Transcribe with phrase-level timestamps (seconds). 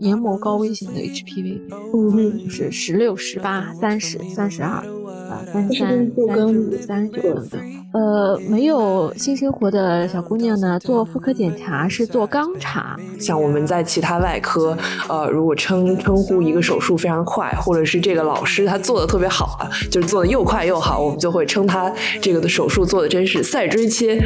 [0.00, 1.60] 黏膜高危型的 HPV，
[1.92, 4.76] 嗯，是十六、十八、三十、三十二，
[5.28, 5.88] 啊，三十三、
[6.28, 7.60] 三十五、三十九等等。
[7.92, 12.96] 呃，没有性生活的小姑娘呢，做妇科检查是做肛查。
[13.18, 21.92] 像我们在其他外科，呃，如果称称呼一个手术非常快，或者是这个老师他做的特别好啊，就是做的又快又好，我们就会称他
[22.22, 24.20] 这个的手术做的真是赛锥切。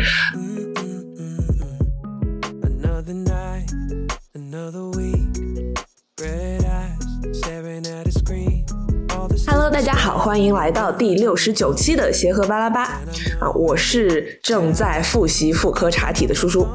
[9.72, 12.82] 大家好，欢迎来到第六十九期的协和巴拉巴
[13.40, 13.50] 啊！
[13.54, 16.68] 我是正在复习妇科查体的叔叔，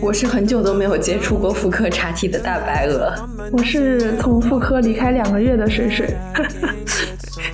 [0.00, 3.12] 我是很久都没有接触过妇科查体的大白鹅，
[3.50, 6.16] 我是从妇科离开两个月的水水。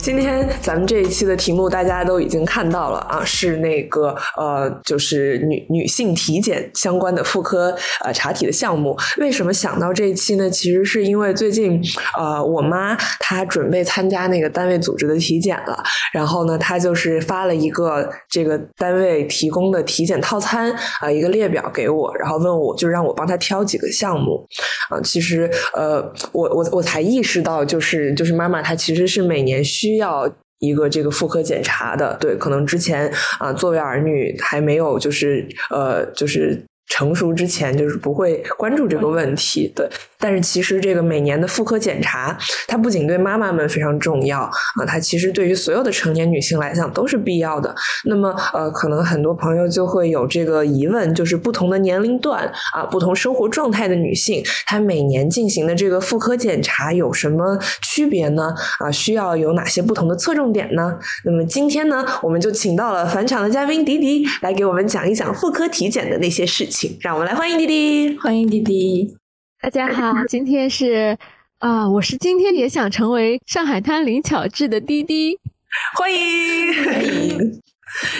[0.02, 8.96] 今天咱们这一期的题目大家都已经看到了啊，是那个呃，就是女女性体检相关的妇科呃查体的项目。
[9.18, 10.48] 为什么想到这一期呢？
[10.48, 11.78] 其实是因为最近
[12.18, 15.82] 呃，我妈她准备参加那个单位组织的体检了，
[16.14, 24.46] 然后呢，她就是发了一个这个单位提供的体检套餐啊一个列表给我，然后问我就让我帮她挑几个项目
[24.88, 24.98] 啊。
[25.02, 26.00] 其实呃，
[26.32, 33.10] 我我我才意识到，就是就是妈妈她其实是每年需需要一个这个妇科检查的，对，可能之前
[33.40, 39.88] 啊，作为儿女还没有，就是呃，就是成熟之前，就是不会关注这个问题，对。
[40.18, 47.74] 但是其实这个每年的妇科检查，它不仅对妈妈们非常重要啊，它其实对于所有的成年女性来讲都是必要的。
[48.04, 58.52] 那么呃，可能很多朋友就会有这个疑问，就是不同的年龄段啊，不同生活状态的女性，她每年进行的这个妇科检查有什么区别呢？
[58.80, 60.98] 啊，需要有哪些不同的侧重点呢？
[61.24, 66.79] 那么今天呢，我们就请到了返场的嘉宾迪迪来给我们讲一讲妇科体检的那些事情。
[67.00, 69.16] 让我们来欢迎滴滴，欢迎滴滴。
[69.60, 71.16] 大家好，今天是
[71.58, 75.38] 啊，我是今天也想成为上海滩林巧稚的滴滴，
[75.98, 77.60] 欢迎欢迎，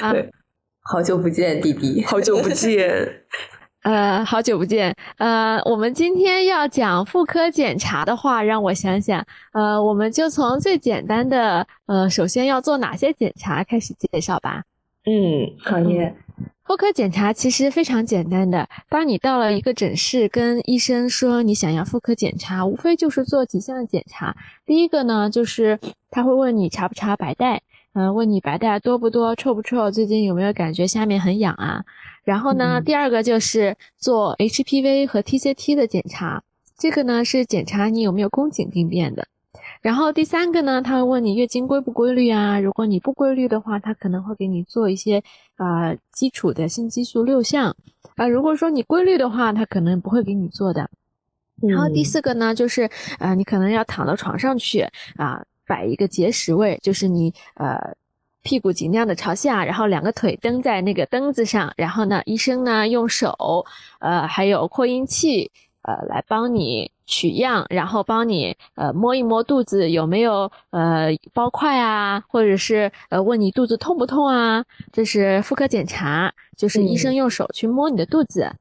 [0.03, 0.13] 啊，
[0.83, 3.23] 好久不见，滴滴，好久不见，
[3.83, 14.65] 呃，好久不见，呃，我们今天要讲妇科检查的话，让我想想，呃，我们就从最简单的，呃，首先要做哪些检查开始介绍吧。
[15.07, 15.99] 嗯，可以。
[16.71, 18.69] 妇科检查其实非常简单的。
[18.89, 24.37] 当你到了一个诊室，跟医生说你想要妇科检查，无非就是做几项检查。
[24.65, 25.81] 第一个呢，就是
[26.13, 27.61] 他会问你查不查白带，
[27.95, 31.83] 嗯，问你白带多不多，臭不臭，最近有没有感觉下面很痒啊？
[32.23, 36.45] 然后呢，第二个就是做 HPV 和 TCT 的检查，
[36.79, 39.27] 这个呢是检查你有没有宫颈病变的。
[39.83, 42.61] 然后第三个呢，他会问你月经规不规律啊？
[42.61, 45.23] 如果你不规律的话，他可能会给你做一些
[45.57, 47.75] 呃基础的性激素六项
[48.17, 48.29] 啊。
[48.29, 50.91] 如果说你规律的话，他可能不会给你做的。
[51.63, 54.87] 然后第四个呢，就是啊，你可能要躺到床上去
[55.17, 57.95] 啊，摆一个结石位，就是你呃
[58.43, 63.65] 屁股尽量的朝下，然后两个腿蹬在那个蹬子上，然后呢，医生呢用手
[64.01, 66.93] 呃还有扩音器呃来帮你。
[67.11, 74.65] 取样，然后帮你呃摸一摸肚子有没有呃包块啊，或者是呃问你肚子痛不痛啊？
[74.93, 78.55] 这是妇科检查，就是医生用手去摸你的肚子。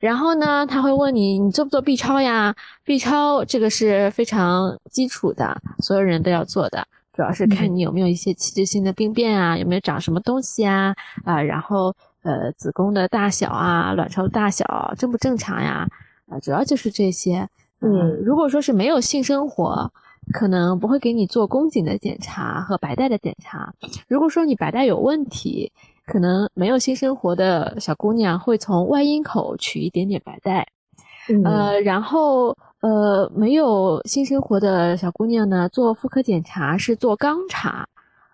[0.00, 2.54] 然后呢，他会问你你做不做 B 超呀
[2.84, 10.94] ？B 超这个是非常基础的，所有人都要做的，主要是看你有没有一些器质性的病变啊，有没有长什么东西啊
[11.24, 15.88] 啊，然后呃子宫的大小啊，卵巢大小正不正常呀？
[16.28, 17.48] 啊，主要就是这些。
[17.84, 19.92] 嗯，如果说是没有性生活，
[20.32, 23.74] 可能不会给你做宫颈的检查和白带的检查。
[24.08, 25.70] 如果说你白带有问题，
[26.06, 30.66] 可能没有性生活的小姑娘会从外阴口取一点点白带。
[31.44, 37.88] 呃，然后呃，没有性生活的小姑娘呢，做妇科检查是做肛查，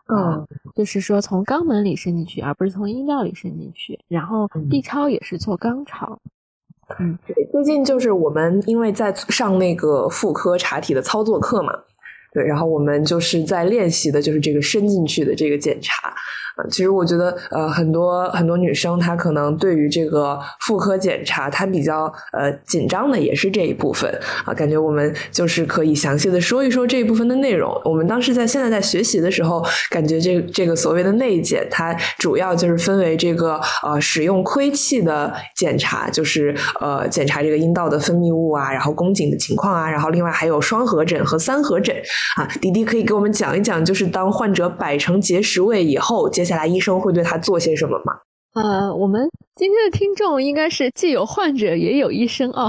[0.08, 3.98] 嗯，就是说从肛门里伸进去，而不是从阴道里伸进去。
[4.08, 6.18] 然后 B 超也是做肛超。
[6.98, 11.72] 嗯，对，最近就是我们因为在上那个妇科查体的操作课嘛，
[12.32, 16.12] 对，然后我们就是在练习的就是这个伸进去的这个检查。
[16.70, 24.12] 其实我觉得，呃，很多很多女生她可能对于这个妇科检查，她比较呃紧张的也是这一部分
[24.44, 24.52] 啊。
[24.54, 27.70] 感觉我们就是可以详细的说一说这一部分的内容。
[27.84, 41.94] 我们当时在现在在学习的时候，感觉这这个所谓的内检，它主要就是分为这个呃使用窥器的检查，就是呃检查这个阴道的分泌物啊，然后宫颈的情况啊，然后另外还有双合诊和三合诊
[42.36, 42.46] 啊。
[42.60, 48.14] 迪迪可以给我们讲一讲，就是当患者摆成结石位以后，接下来医生会对他做些什么吗？
[48.54, 52.68] 呃，我们今天的听众应该是既有患者也有医生哦，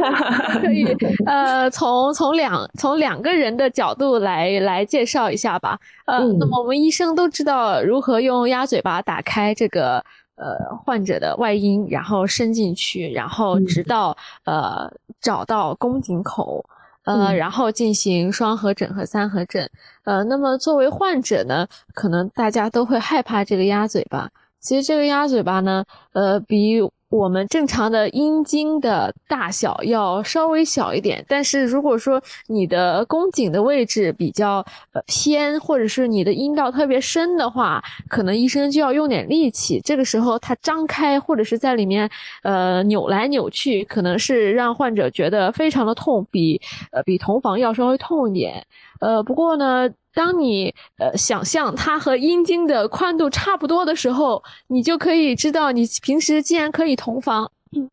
[0.62, 0.86] 可以
[1.26, 5.78] 呃从从两从两个人的角度来来介绍一下吧。
[6.06, 10.02] 呃，那么我们医生都知道如何用鸭嘴巴打开这个
[10.36, 14.16] 呃患者的外阴，然后伸进去，然后直到
[14.46, 14.90] 呃
[15.20, 16.64] 找到宫颈口，
[17.04, 19.68] 呃，然后进行双合诊和三合诊。
[20.04, 24.28] 呃，那么作为患者呢，可能大家都会害怕这个鸭嘴巴。
[24.60, 26.74] 其实这个鸭嘴巴呢，呃，比
[27.10, 31.24] 我们正常的阴茎的大小要稍微小一点。
[31.28, 39.80] 但是如果说你的宫颈的位置比较呃偏，或者是你的阴道特别深的话，可能医生就要用点力气。
[39.80, 42.08] 这个时候它张开或者是在里面
[42.44, 46.60] 呃扭来扭去，可能是让患者觉得非常的痛，比
[46.92, 48.64] 呃比同房要稍微痛一点。
[49.00, 49.90] 呃，不过呢。
[50.12, 57.50] 当你呃想象它和阴茎的宽度差不多的时候，你就可以知道，你平时既然可以同房，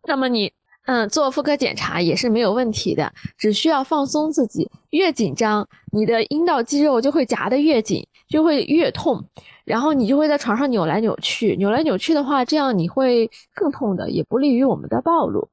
[0.08, 0.52] 那么你
[0.86, 9.24] 嗯做妇科检查也是没有问题的，只需要放松自己，越紧张，你的阴道肌肉就会夹得越紧，就会越痛，
[9.64, 15.48] 然后你就会在床上扭来扭去，扭来扭去的话，这样你会更痛的，也不利于我们的暴露。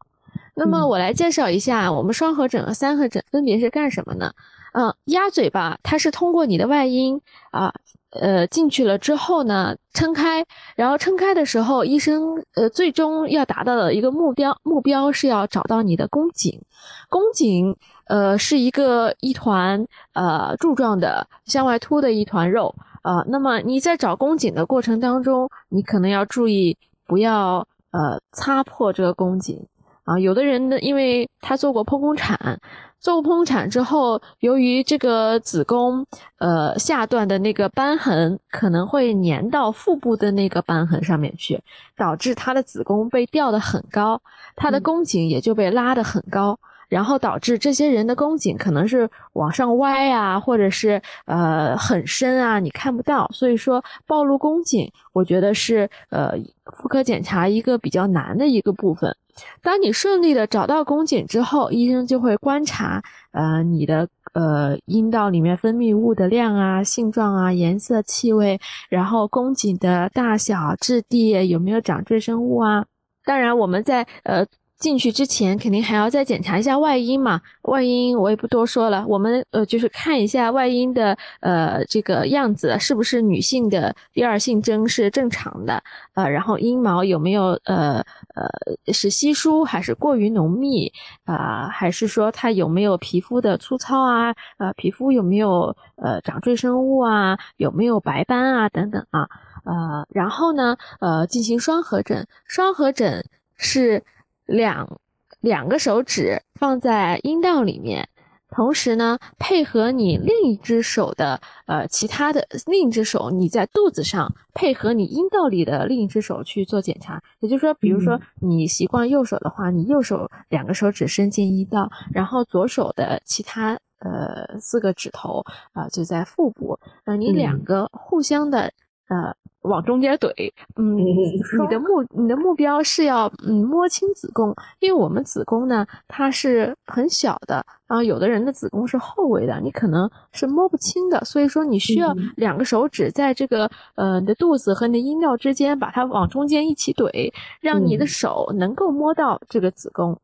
[0.57, 4.31] 那么我来介绍一下，我们双合诊和三合诊分别是干什么呢？
[4.31, 7.21] 嗯，嗯鸭嘴巴它是通过你的外阴
[7.53, 7.73] 啊，
[8.11, 10.45] 呃进去了之后呢，撑开，
[10.75, 16.61] 然后撑开的时候，医生呃最终要达到的一个目标，目标是要找到你的宫颈。
[17.09, 17.77] 宫颈
[18.07, 23.25] 呃是一个一团呃柱状的向外凸的一团肉啊。
[23.29, 29.65] 那么你在找宫颈的过程当中，你可能要注意不要呃擦破这个宫颈
[30.05, 30.19] 啊。
[30.19, 32.61] 有的人呢，因为他做过剖宫产。
[33.01, 36.07] 做过剖宫产之后，由于这个子宫
[36.39, 41.63] 呃下段的那个瘢痕可能会粘到腹部的那个瘢痕上面去，
[41.99, 44.19] 导致他的子宫被吊得很高，
[44.57, 46.59] 他的宫颈也就被拉得很高，
[46.89, 53.29] 然后导致这些人的宫颈可能是往上歪啊，或者是呃很深啊，你看不到。
[53.35, 56.33] 所以说暴露宫颈，我觉得是呃
[56.73, 59.15] 妇科检查一个比较难的一个部分。
[59.63, 63.03] 当你顺利的找到宫颈之后，医生就会观察，
[63.33, 72.85] 呃，你的呃阴道里面分泌物的量啊、性状啊、颜色、气味，然后宫颈的大小、质地有没有长赘生物啊。
[73.25, 74.47] 当然，我们在呃。
[74.79, 85.83] 进去之前肯定还要再检查一下外阴嘛，外阴我也不多说了，我们呃就是看一下外阴的呃这个样子是不是女性的第二性征是正常的，
[86.15, 88.05] 呃然后阴毛有没有呃
[88.35, 90.93] 呃是稀疏还是过于浓密
[91.25, 99.29] 啊，还是说它有没有皮肤的粗糙啊，呃皮肤有没有呃长赘生物啊，有没有白斑啊等等啊，
[99.65, 103.25] 呃然后呢呃进行双合诊，双合诊
[103.57, 104.05] 是。
[104.47, 105.01] 两
[105.41, 108.09] 两个手指放在阴道里面，
[108.51, 117.21] 同时呢，配合你另一只手的呃其他的另一只手，你在肚子上配合你阴道里的另一只手去做检查。
[117.41, 128.73] 也就是说，比如说你习惯右手的话，你右手两个手指伸进阴道，然后左手的其他呃四个指头啊就在腹部，呃，你两个互相的。
[129.07, 130.31] 呃，往中间怼，
[130.77, 150.19] 嗯，你的目你的目标是要嗯摸清子宫，因为我们子宫呢它是很小的，然后有的人的子宫是后位的，你可能是摸不清的，所以说你需要两个手指在这个呃你的肚子和你的阴道之间把它往中间一起怼，让你的手能够摸到这个子宫。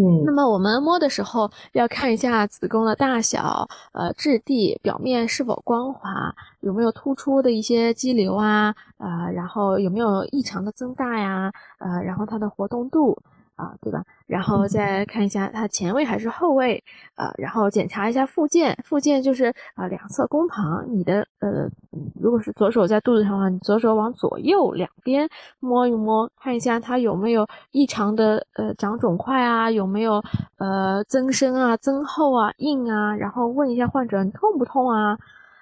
[0.00, 13.14] 嗯，那么我们摸的时候要看一下子宫的大小，呃，质地，表面是否光滑，有没有突出的一些肌瘤啊，呃，然后有没有异常的增大呀，呃，然后它的活动度。
[13.60, 14.02] 啊，对吧？
[14.26, 16.82] 然后再看一下它前位还是后位，
[17.16, 21.68] 呃，然后检查一下附件，附件就是啊两侧宫旁，你的呃，
[22.20, 30.22] 如果是左手在肚子上的话，你左手往左右两边摸一摸，看一下它有没有异常的呃长肿块啊，有没有
[30.56, 35.18] 呃增生啊、增厚啊、硬啊，然后问一下患者你痛不痛啊？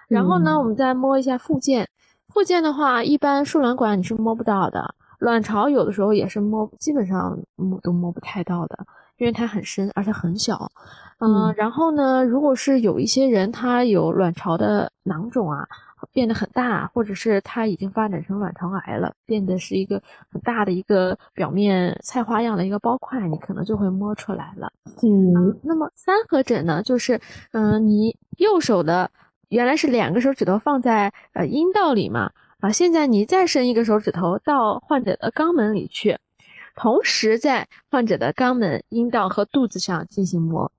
[0.08, 1.88] 然后呢，我们再摸一下附件，
[2.28, 4.94] 附件的话，一般输卵管你是摸不到的。
[5.18, 8.78] 卵巢有的时候也是摸，基本上摸都摸不太到的，
[9.16, 10.70] 因为它很深，而且很小。
[11.18, 15.66] 嗯，然后呢，如果是有一些人他有卵巢的囊肿啊，
[16.12, 24.70] 变得很大，或者是他已经发展成卵巢癌了，变得是一个很大的一个表面菜花样的一个包块，你可能就会摸出来了。
[25.02, 27.20] 嗯，那么三合枕呢，就是
[27.50, 29.10] 嗯，你右手的
[29.48, 32.30] 原来是两个手指头放在呃阴道里嘛。
[32.60, 36.18] 啊，现在你再伸一个手指头到患者的肛门里去，
[36.74, 40.72] 同时在患者的肛门、阴道和肚子上进行摸。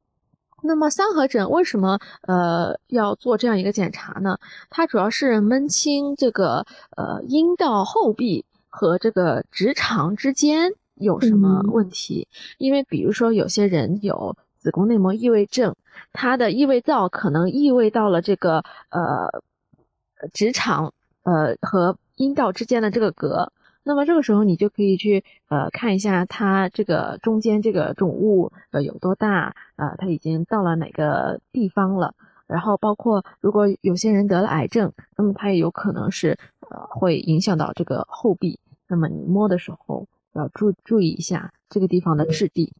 [0.62, 4.40] 那么三合诊为什么呃要做这样一个检查呢？
[4.70, 6.66] 它主要是闷清这个
[6.98, 12.28] 呃阴道后壁和这个直肠之间有什么问题。
[12.58, 15.74] 因为比如说有些人有子宫内膜异位症，
[16.12, 19.42] 他的异位灶可能异位到了这个呃
[20.34, 23.52] 直肠呃和阴道之间的这个隔。
[23.84, 32.14] 那么这个时候，你就可以去呃看一下它这个中间这个肿物呃有多大啊，它已经到了哪个地方了。
[32.46, 36.38] 然后包括如果有些人得了癌症，那么它也有可能是
[36.70, 38.60] 呃会影响到这个后壁。
[38.88, 42.74] 那么你摸的时候要注注意一下这个地方的质地。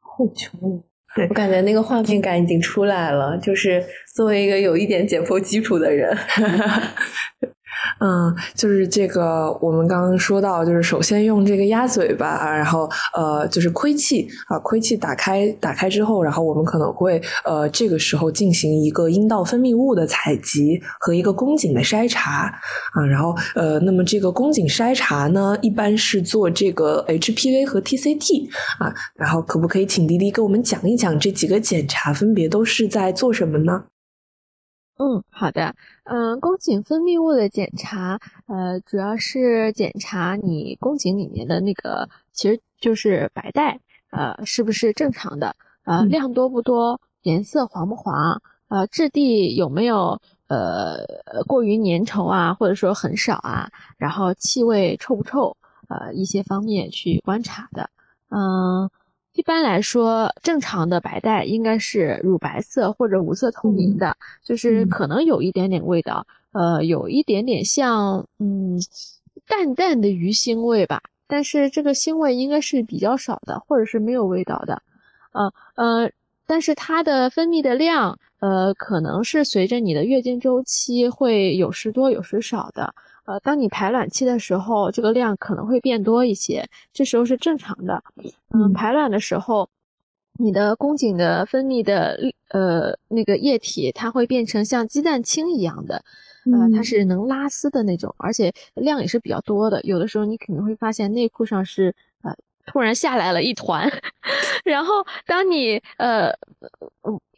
[0.00, 0.82] 后球，
[1.14, 3.82] 对我感觉那个画面感已经出来了，就是
[4.14, 6.16] 作为一个有一点解剖基础的人。
[8.00, 22.52] 嗯，就是这个，我们刚刚说到，就是首先用这个鸭嘴巴，然后呃，就是窥气啊，窥气打开，打开之后，然后我们可能会呃，这个时候进行一个阴道分泌物的采集和一个宫颈的筛查
[22.92, 33.84] 啊，然后呃，那么这个宫颈筛查呢，一般是做这个 HPV 和 TCT 啊，然后可不可以请滴滴给我们讲一讲这几个检查分别都是在做什么呢？
[34.98, 35.74] 嗯，好的。
[36.04, 43.78] 嗯，宫颈分泌物的检查，呃，主要是检查你宫颈里面的那个，其实就是白带，
[44.10, 45.54] 呃，是不是正常的？
[45.84, 46.98] 呃，量多不多？
[47.22, 48.40] 颜色黄不黄？
[48.68, 51.04] 呃，质地有没有呃
[51.46, 53.68] 过于粘稠啊，或者说很少啊？
[53.98, 55.54] 然后气味臭不臭？
[55.88, 57.90] 呃，一些方面去观察的。
[58.30, 58.88] 嗯。
[59.36, 68.80] 一般来说，正常的白带应该是乳白色或者无色透明的，就是可能有一点点味道，呃，有一点点像嗯
[69.46, 71.02] 淡淡的鱼腥味吧。
[71.28, 74.80] 但是这个腥味应该是比较少的，或者是没有味道的，
[75.32, 76.10] 呃呃，
[76.46, 82.94] 但是它的分泌的量，呃，可能是随着你的月经周期会有时多有时少的。
[83.26, 88.02] 呃，当你排卵期的时候，这个量可能会变多一些，这时候是正常的。
[88.54, 89.68] 嗯，排卵的时候，
[90.38, 92.18] 你的宫颈的分泌的
[92.50, 96.04] 呃那个液体，它会变成像鸡蛋清一样的，
[96.52, 99.82] 呃，它是能拉丝的那种，而且量也是比较多的。
[99.82, 101.92] 有的时候你可能会发现内裤上是
[102.22, 102.32] 呃
[102.64, 103.90] 突然下来了一团，
[104.64, 106.32] 然后当你呃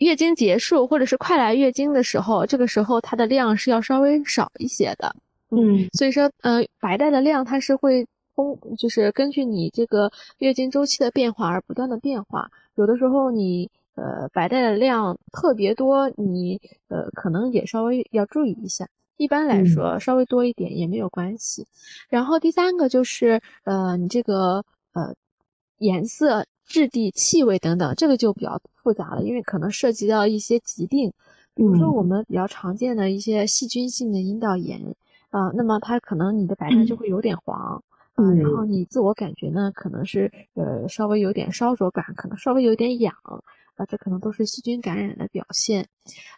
[0.00, 5.16] 月经结束或者是快来月经的时候，这个时候它的量是要稍微少一些的。
[5.50, 12.50] 嗯，所以说，呃，白带的量它是会通，就是根据你这个月经周期的变化而不断的变化。
[12.74, 18.86] 有的时候你，呃，白带的量特别多，你，呃，可能也稍微要注意一下。
[19.16, 21.66] 一般来说，稍微多一点也没有关系。
[22.08, 25.14] 然后第三个就是，呃，你这个，呃，
[25.78, 31.12] 颜色、质地、气味等等，这个就比较复杂了，因为可能涉及到一些疾病，
[31.54, 34.94] 比如说我们比较常见的一些细菌性的阴道炎。
[35.30, 37.82] 啊，那么它可能你的白带就会有点黄，
[38.14, 43.14] 啊，然后你自我感觉呢，可能是呃稍微有点烧灼感，可能稍微有点痒，
[43.76, 45.86] 啊，这可能都是细菌感染的表现，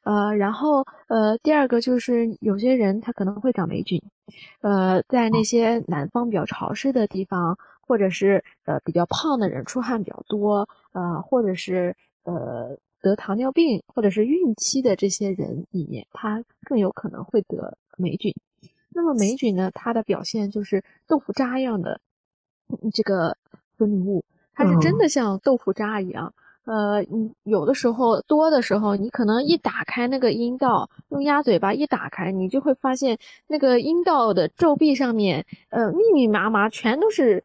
[0.05, 4.03] 呃，然后呃第二个就是有些人他可能会长霉菌，
[4.61, 18.35] 呃，在那些南方比较潮湿的地方，或者是呃比较胖的人出汗比较多，呃，或者是呃得糖尿病或者是孕期的这些人里面，他更有可能会得霉菌。
[18.93, 19.71] 那么霉菌呢？
[19.73, 22.01] 它的表现就是豆腐渣一样的
[22.93, 23.37] 这个
[23.77, 26.35] 分泌物，它是真的像豆腐渣一样。
[26.65, 37.43] 呃，你有的时候多的时候，你可能一打开那个阴道，用鸭嘴巴一打开，你就会发现那个阴道的皱壁上面，呃，密密麻麻全都是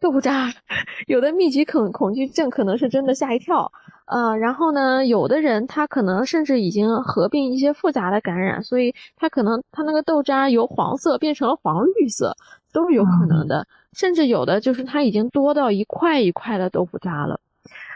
[0.00, 0.52] 豆腐渣。
[1.06, 3.72] 有的密集恐恐惧症可能是真的吓一跳。
[4.12, 12.36] 呃，然后呢，有的人他可能甚至已经合并一些复杂的感染，所以他可能他那个豆渣由黄色变成了黄绿色，
[12.74, 13.66] 都是有可能的。
[13.94, 17.40] 甚至有的就是它已经多到一块一块的豆腐渣了。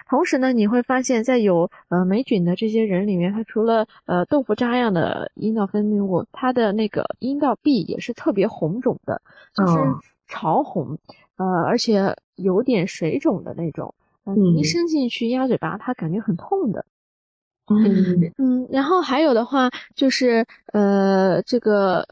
[0.09, 9.21] 同时呢，你会发现在有呃霉菌的这些人里面，他除了呃豆腐渣样的阴道分泌物，他的那个阴道壁也是特别红肿的，
[9.55, 9.79] 就是
[10.29, 10.97] 潮红，
[11.37, 13.95] 呃，而且有点水肿的那种。
[14.35, 16.85] 你一伸进去鸭嘴巴，它感觉很痛的。
[17.69, 22.07] 嗯嗯，然后还有的话就是呃，这个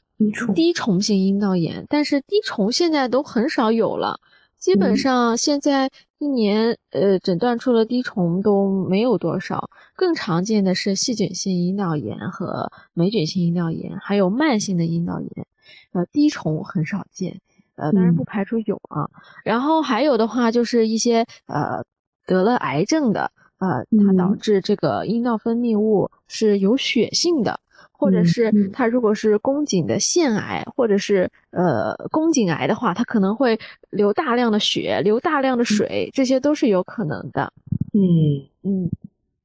[0.52, 4.18] 滴虫性阴道炎，但是滴虫现在都很少有了，
[4.58, 15.46] 基本上现在一年呃诊断出了滴虫都没有多少，更常见的是细菌性阴道炎和霉菌性阴道炎，还有慢性的阴道炎。
[15.92, 17.40] 呃，滴虫很少见，
[17.76, 19.08] 呃，当然不排除有啊。
[19.44, 21.84] 然后还有的话就是一些呃
[22.26, 27.60] 得了癌症的，呃，它导致这个阴道分泌物是有血性的。
[27.96, 37.50] 或者是它如果是宫颈的腺癌，或者是呃宫颈癌的话，它可能会流大量的血，流大量的水，这些都是有可能的。
[37.94, 38.90] 嗯嗯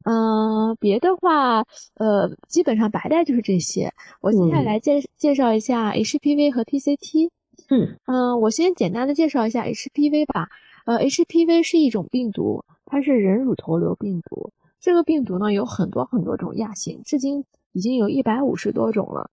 [0.03, 1.63] 嗯，别的话，
[1.95, 3.93] 呃，基本上白带就是这些。
[4.19, 7.29] 我接下来介介绍一下 HPV 和 TCT。
[7.69, 10.49] 嗯嗯，我先简单的介绍一下 HPV 吧。
[10.89, 14.51] 呃，HPV 是一种病毒，它是人乳头瘤病毒。
[14.79, 17.45] 这个病毒呢有很多很多种亚型，至今。
[17.73, 19.29] 已经有一百五十多种了，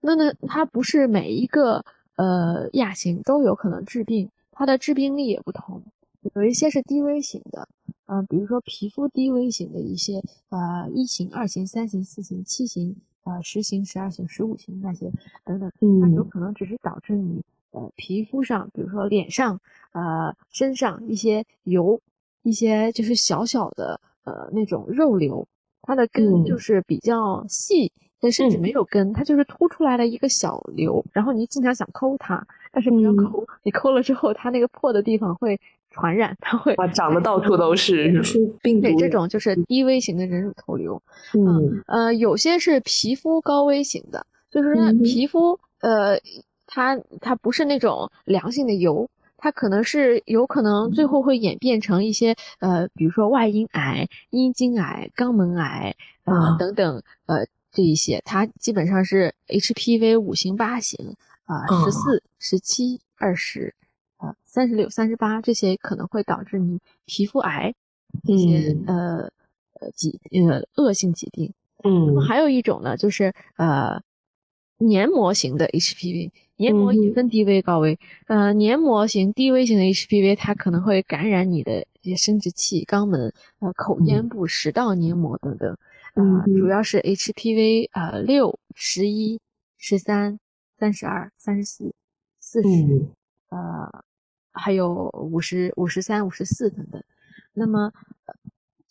[0.00, 5.82] 那呢，它不是每一个呃亚型都有可能致病，它的致病力也不同，
[6.34, 7.68] 有一些是低危型的，
[8.06, 12.94] 嗯，比如说皮肤低危型的一些呃一型、二型、三型、四型、七型、
[13.24, 15.10] 呃十型、十二型、十五型那些
[15.44, 15.68] 等等，
[16.00, 17.42] 它有可能只是导致你
[17.72, 19.60] 呃皮肤上，比如说脸上、
[19.92, 22.00] 呃身上一些油，
[22.42, 25.46] 一些就是小小的呃那种肉瘤。
[25.84, 31.04] 它的根就是比较细，但甚至没有根，它就是凸出来的一个小瘤。
[31.12, 35.60] 然后你经常想抠它，但是不要抠，你抠了之后，它那个破的地方会
[35.90, 38.82] 传染，它会长得到处都是，是病毒。
[38.82, 41.02] 对，这种就是低危型的人乳头瘤。
[41.34, 46.16] 嗯呃，有些是皮肤高危型的，就是说皮肤呃，
[46.74, 49.10] 它它不是那种良性的油。
[49.44, 63.74] 它可能是有可能最后会演变成一些呃，比如说外阴癌、阴茎癌、肛门癌啊等等呃这一些，它基本上是 HPV 五型八型啊十四、十七、二十
[64.16, 67.74] 啊三十六、三十八这些可能会导致你皮肤癌
[68.24, 69.28] 这些呃
[69.80, 71.52] 呃疾呃恶性疾病。
[71.82, 74.00] 嗯，那么还有一种呢，就是呃
[74.78, 76.30] 黏膜型的 HPV。
[76.62, 85.76] 黏膜也分低危高危，呃，黏膜型低危型的 HPV，它可能会感染你的一些生殖器、肛门、呃口咽部、食道黏膜等等，
[86.14, 89.40] 啊，主要是 HPV 呃六、十一、
[89.76, 90.38] 十三、
[90.78, 91.92] 三十二、三十四、
[92.38, 93.08] 四十，
[93.50, 94.04] 呃，
[94.52, 97.02] 还有五十五十三、五十四等等。
[97.54, 97.92] 那么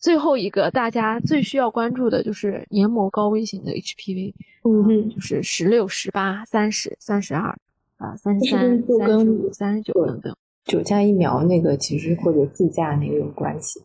[0.01, 4.33] 最后一个大家最需要关注的就是黏膜高危型的 HPV，
[4.63, 7.57] 嗯，就是十六、十八、三十、三十二。
[7.97, 10.35] 啊，三十三、三十五、三十九等等，
[10.65, 13.83] 九价疫苗那个其实或者自价那个有关系。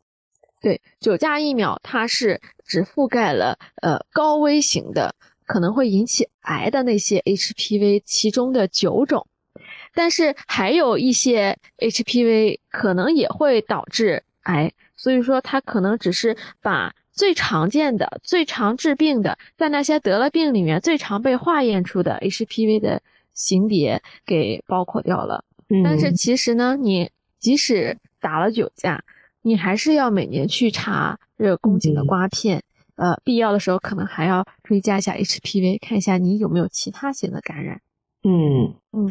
[0.63, 9.27] 对，九价疫苗它是只覆盖了呃高危型的，可能会引起癌的那些 HPV 其中的九种，
[9.93, 23.03] 但是还有一些 HPV 可能也会导致癌，所以说它可能只是把最常见的、最常治病的，在那些得了病里面最常被化验出的 HPV 的。
[23.37, 25.45] 型别给包括掉了，
[25.85, 29.05] 但是其实呢，你即使打了九价，
[29.43, 32.63] 你还是要每年去查这个宫颈的刮片，
[32.95, 37.83] 呃，必要的时候可能还要追加一下 HPV，看一下你有没有其他型的感染。
[38.23, 39.11] 嗯嗯。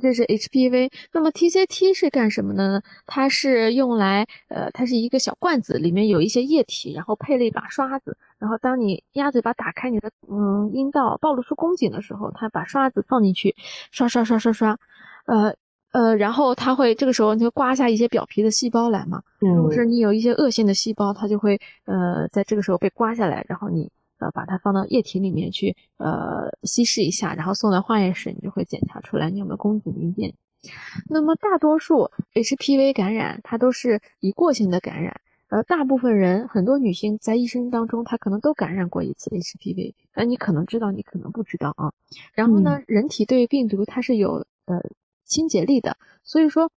[0.00, 2.82] 这是 HPV，那么 TCT 是干什么的呢？
[3.06, 13.54] 它是用来，呃，它是一个小罐子，里面有一些液体，然后配了一把刷子，然后当你鸭嘴巴打开你的，嗯，阴道暴露出宫颈的时候，它把刷子放进去，
[13.90, 14.78] 刷刷刷刷刷，
[15.26, 15.54] 呃
[15.92, 19.22] 呃，然后它会这个时候就刮下一些表皮的细胞来嘛，
[19.54, 23.90] 如果是你有一些恶性的细胞，它就会，呃，在这个时候被刮下来，然后你。
[24.18, 30.34] 呃，把它放到液体里面去，呃，稀释一下，然后送到化验室，你就会检查出来你有没有宫颈病变。
[31.10, 41.92] 那么大多数 HPV 感染，它都是一过性的感染，呃，大部分人，很多女性在一生当中，她可能都感染过一次 HPV，那你可能知道，你可能不知道啊。
[42.32, 44.80] 然后呢，人体对病毒它是有呃
[45.24, 46.70] 清洁力的，所以说。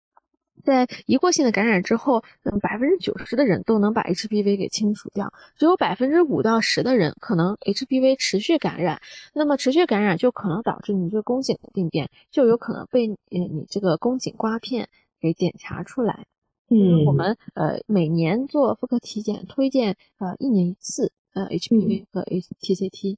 [0.64, 9.02] 在一过性的感染之后，嗯，百分之九十的人都能把 HPV 给清除掉，只有百分之五到十的人可能 HPV 持续感染。
[9.34, 14.90] 那么持续感染就可能导致你这个宫颈的病变，就有可能被嗯你这个宫颈刮片
[15.20, 16.26] 给检查出来。
[16.70, 23.18] 嗯，我们呃每年做妇科体检，推荐呃一年一次呃 HPV 和 HTCT。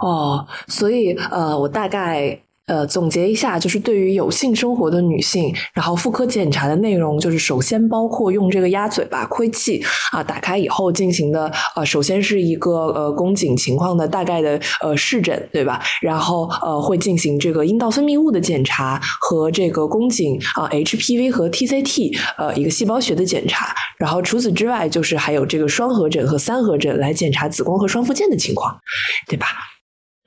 [0.00, 2.42] 哦，所以呃我大概。
[2.68, 15.82] 呃总结一下，就是对于有性生活的女性，然后妇科检查的内容就是首先包括用这个鸭嘴巴窥器啊打开以后进行的呃，首先是一个呃宫颈情况的大概的呃视诊，对吧？
[16.02, 28.78] 然后呃会进行这个阴道分泌物的检查和这个宫颈啊 HPV 和 TCT 呃一个细胞学的检查，然后除此之外就是还有这个双合诊和三合诊来检查子宫和双附件的情况，
[29.26, 29.46] 对吧？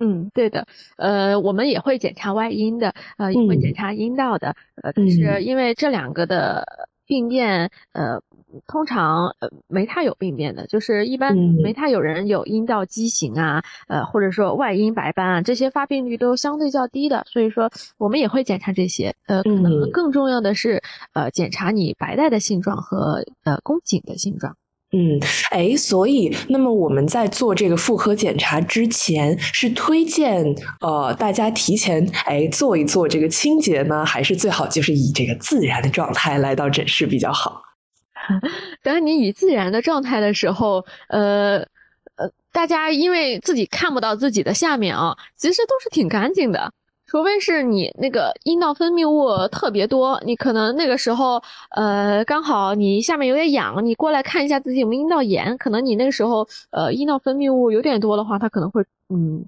[0.01, 0.65] 嗯，对的，
[0.97, 8.21] 呃，我们也会检查外阴的，呃，也会检查阴道的，呃，但是因为这两个的病变，呃，
[8.67, 20.81] 通常呃没太有病变的，就是一般没太有人有阴道畸形啊，呃，或者说外阴白斑啊，这些发病率都相对较低的，所以说我们也会检查这些，呃，可能更重要的是，
[21.13, 24.55] 呃，检查你白带的性状和呃宫颈的性状。
[24.93, 25.17] 嗯，
[25.51, 30.43] 哎，所以，那么我们在做这个妇科检查之前，是推荐
[30.82, 37.62] 呃大家提前哎做一做这个清洁呢，还是最好就是以这个自然的状态来到诊室比较好？
[38.84, 41.60] 当你以自然的状态的时候，呃
[42.17, 46.73] 呃，大家因为自己看不到自己的下面啊，其实都是挺干净的。
[47.12, 59.45] 除非是你那个阴道分泌物特别多，你可能那个时候，呃，刚好你下面有点痒，你过来看一下自己有没有阴道炎，可能你那个时候，呃，阴道分泌物有点多的话，它可能会，嗯。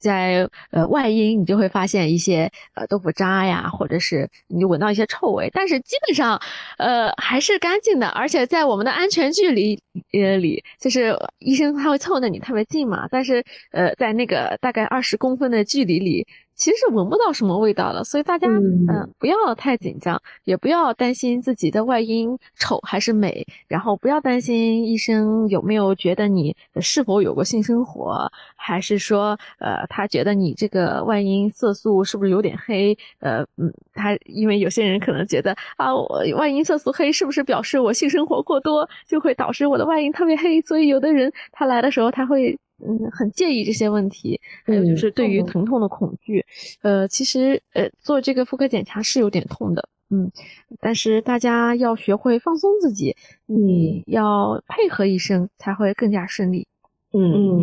[0.00, 6.38] 在呃外阴，你就会发现一些呃豆腐渣呀，或者是你闻到一些臭味，但是基本上
[6.78, 9.80] 呃还是干净的，而且在我们的安全距离
[10.12, 16.26] 呃里，就是医生他会凑得你特别近嘛，但是呃在那个大概二十公分的距离里，
[16.58, 29.78] 其实是闻不到什么味道了，所以大家嗯不要太紧张，也不要担心自己的外阴丑还是美，然后不要担心医生有没有觉得你是否有过性生活，还是说呃。
[29.88, 32.98] 他觉得你这个外阴色素是不是有点黑？
[33.20, 40.60] 呃，嗯，他因为有些人可能觉得啊，我外阴色素黑是不是表示我性生活过多，就会导致我的外阴特别黑？
[40.62, 44.40] 所以有的人他来的时候他会嗯很介意这些问题。
[44.64, 46.44] 还有就是对于疼痛的恐惧，
[46.82, 50.30] 呃，其实呃做这个妇科检查是有点痛的，嗯，
[50.80, 56.66] 但是大家要学会放松自己，你要配合医生才会更加顺利。
[57.12, 57.62] 嗯嗯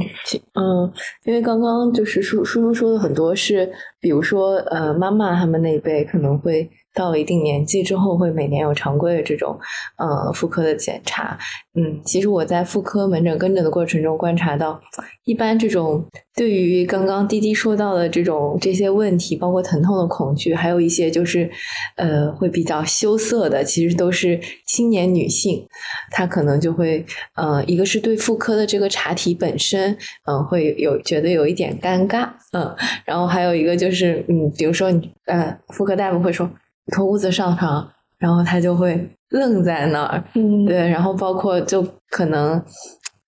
[0.53, 6.69] 嗯，因为刚刚就是叔叔叔说的很多是，比如说呃，妈妈他们那一辈可能会。
[6.95, 9.59] 到了一定年纪之后，会每年有常规的这种
[9.97, 11.37] 呃妇科的检查。
[11.73, 14.79] 嗯，其实我在妇科门诊跟诊的过程中观察到，
[15.25, 21.51] 一般这种对于刚刚滴滴说到的这种这些问题，包括疼痛的恐惧，还有一些就是
[21.97, 25.67] 呃会比较羞涩的，其实都是青年女性，
[26.11, 27.05] 她可能就会
[27.35, 36.49] 呃一个是对妇科的这个查体本身，嗯会有觉得有一点尴尬，嗯，然后还有一个就是嗯，比如说你呃妇科大夫会说。
[36.93, 42.63] 脱裤子上床，然后他就会愣在那儿，嗯，对，然后包括就可能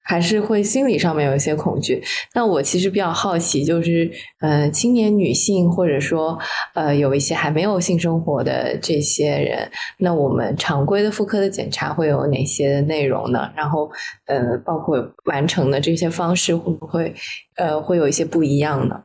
[0.03, 2.01] 还是会心理上面有一些恐惧。
[2.33, 6.37] 那我其实比较好奇，就是呃，青年女性或者说
[6.75, 13.51] 呃有一些还没有性生活的这些人，那我们常规的妇科的检查会有哪些内容呢？
[13.55, 13.91] 然后
[14.27, 17.13] 呃，包括完成的这些方式会不会
[17.55, 19.03] 呃会有一些不一样呢？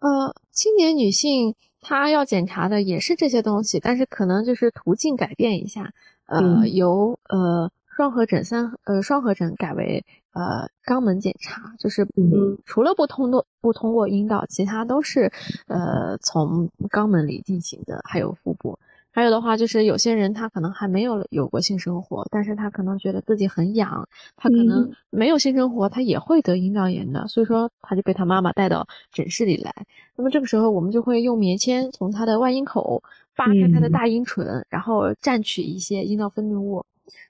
[0.00, 1.54] 呃，青年女性。
[1.88, 5.92] 他要检查的也是这些东西，但是可能就是途径改变一下，
[6.26, 15.30] 呃，由呃双合诊三呃双合诊改为呃肛门检查，就是嗯除了不通过不通过阴道，其他都是
[15.68, 18.80] 呃从肛门里进行的，还有腹部。
[19.16, 29.74] 还有的话，就是有些人他可能还没有有过性生活，但是他可能觉得自己很痒，他可能没有性生活，他也会得阴道炎的，所以说他就被他妈妈带到诊室里来。
[30.16, 33.02] 那么这个时候，我们就会用棉签从他的外阴口
[33.34, 36.84] 扒开他的大阴唇，然后蘸取一些阴道分泌物。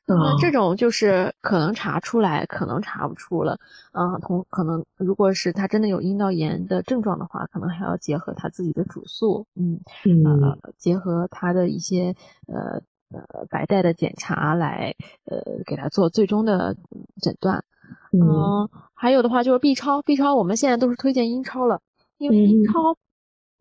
[0.07, 3.59] 那么这种就是可能查出来，可能查不出了。
[3.93, 9.81] 嗯，同可能如果是他真的有阴道炎的症状的话，可能还要结合他自己的主诉，嗯，
[10.25, 12.15] 呃，结合他的一些
[12.47, 16.77] 呃呃白带的检查来呃给他做最终的
[17.21, 17.65] 诊断。
[18.13, 21.81] 嗯，还有的话就是 B 超，B 超我们现在都是推荐阴超了，
[22.19, 22.97] 因为阴超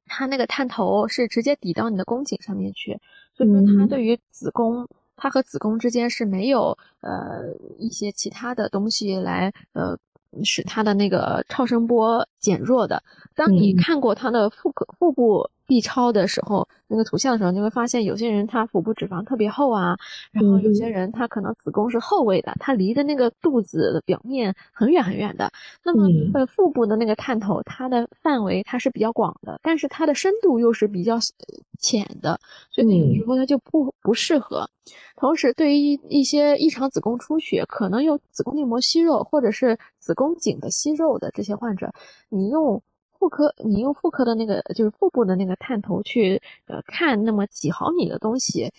[0.06, 2.99] 它那个探头是直接抵到你的宫颈上面去，
[3.34, 4.88] 所以说它对于子宫。
[5.15, 7.43] 它和子宫之间是没有呃
[7.78, 9.97] 一些其他的东西来呃
[10.43, 13.01] 使它的那个超声波减弱的。
[13.34, 19.97] 当你看过他的腹可腹部 B 超的时候，那个图像的时候，你会发现有些人他腹部脂肪特别厚啊，
[20.31, 25.51] 然后有些人他可能子宫是后位的，他离的那个肚子的表面很远很远的。
[25.84, 31.17] 那么呃腹部的那个探头，它的范围它是比较广的，但是它的深度又是比较
[31.79, 34.69] 浅的，所以有时候它就不不适合。
[35.15, 41.91] 同时，对于一一些异常子宫出血，可能有子宫内膜息肉或者是子宫颈的息肉的这些患者，
[42.36, 42.82] 你用。
[43.17, 48.71] 妇科，你用妇科的那个就是腹部的那个探头去呃看那么几毫米的东西，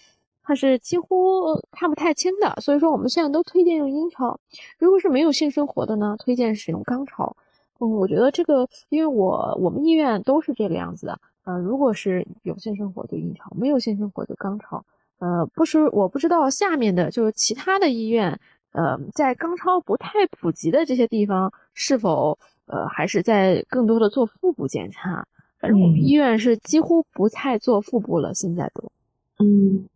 [0.45, 2.55] 它是几乎看不太清的。
[2.61, 4.39] 所以说我们现在都推荐用阴超。
[4.79, 7.35] 如果是没有性生活的呢，推荐使用肛超。
[7.81, 11.19] 嗯，我觉得这个，因为我我们医院都是这个样子的。
[11.45, 14.85] 呃，如果是有性生活就阴超，没有性生活就肛超。
[15.19, 18.39] 呃，不是，我不知道下面的就是其他的医院，
[18.73, 22.39] 呃，在肛超不太普及的这些地方是否。
[22.67, 25.27] 呃，还是在更多的做腹部检查，
[25.61, 28.91] 反正我们医院是几乎不太做腹部了，现在都。
[29.39, 29.87] 嗯，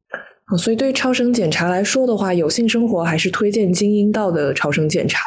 [0.59, 5.21] 所以对于超声检查来说的话，有性生活还是推荐经阴道的超声检查，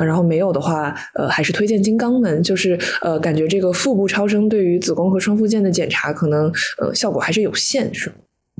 [0.00, 2.42] 啊，然后没有的话，呃，还是推荐经肛门。
[2.42, 8.16] 就是呃，感觉这个腹部超声对于子宫和双附件的检查，可能呃效果还是有限，是吗？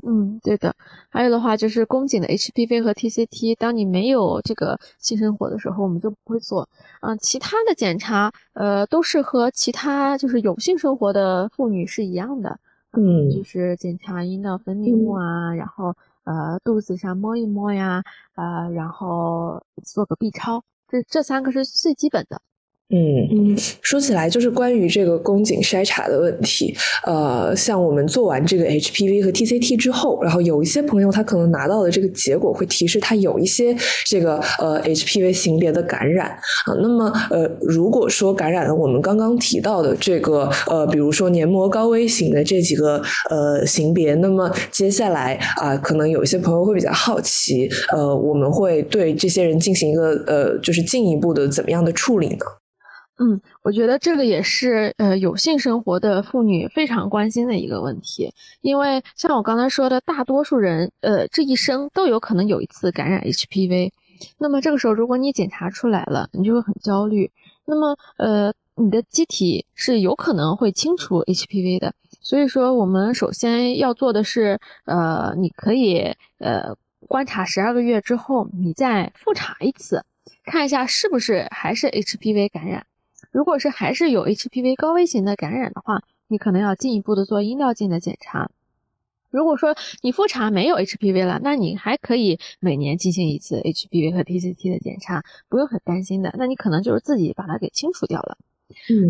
[0.07, 0.75] 嗯，对的。
[1.13, 6.67] 还有的话就是宫颈的 HPV 和 TCT，当你没有这个性生活的时候，我们就不会做。
[7.01, 12.59] 嗯，其他的检查，呃，都是和其他就是有性生活的妇女是一样的。
[12.93, 18.03] 嗯，就是检查阴道分泌物啊，然后呃肚子上摸一摸呀，
[18.35, 22.41] 呃，然后做个 B 超，这这三个是最基本的。
[22.95, 26.75] 嗯嗯，说起来就是关于这个宫颈筛查的问题，
[27.07, 33.75] 呃，像我们做完这个 HPV 和 TCT 之后，然后有一些朋友他可能拿到的这个结果会提示他有一些
[34.05, 36.73] 这个呃 HPV 型别的感染啊。
[36.83, 43.01] 那么呃，如果说感染了我们刚刚提到的这个呃，比如说黏膜高危型的这几个
[43.31, 52.45] 呃型别，那么接下来啊，可能有一些朋友会比较好奇，呃，我们会对这些人进行一个呃，就是进一步的怎么样的处理呢？
[53.19, 63.91] 嗯，我觉得这个也是呃有性生活的妇女非常关心的一个问题，因为像我刚才说的，大多数人呃这一生都有可能有一次感染 HPV，
[64.39, 67.31] 那么这个时候如果你检查出来了，你就会很焦虑，
[67.65, 76.75] 那么呃你的机体是有可能会清除 HPV 的，所以说我们首先要做的是呃你可以呃
[77.07, 80.03] 观察十二个月之后，你再复查一次，
[80.45, 82.87] 看一下是不是还是 HPV 感染。
[83.33, 88.49] 如果是还是有 HPV 高危型的感染的话，你可能要进一步的做阴道镜的检查。
[89.31, 96.31] 如果说你复查没有 HPV 了，那你还可以每年进行一次 HPV 和 TCT 的检查，不用很担心的。
[96.37, 98.37] 那你可能就是自己把它给清除掉了。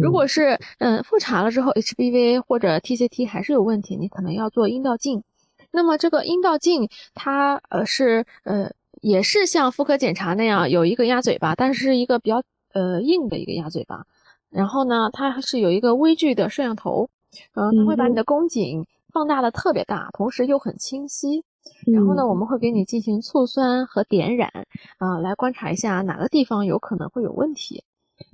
[0.01, 5.23] 如果是嗯复查了之后 HPV 或者 TCT 还是有问题，你可能要做阴道镜。
[5.71, 12.41] 那么这个阴道镜它呃是呃也是像妇科检查那样有一个鸭嘴巴，但是一个比较
[12.73, 14.05] 呃硬的一个鸭嘴巴。
[14.49, 17.09] 然后呢，它是有一个微距的摄像头，
[17.55, 21.43] 嗯，它会把你的宫颈放大的特别大，同时又很清晰。
[21.87, 24.51] 然后呢，我们会给你进行醋酸和点染，
[24.97, 27.83] 啊，来观察一下哪个地方有可能会有问题。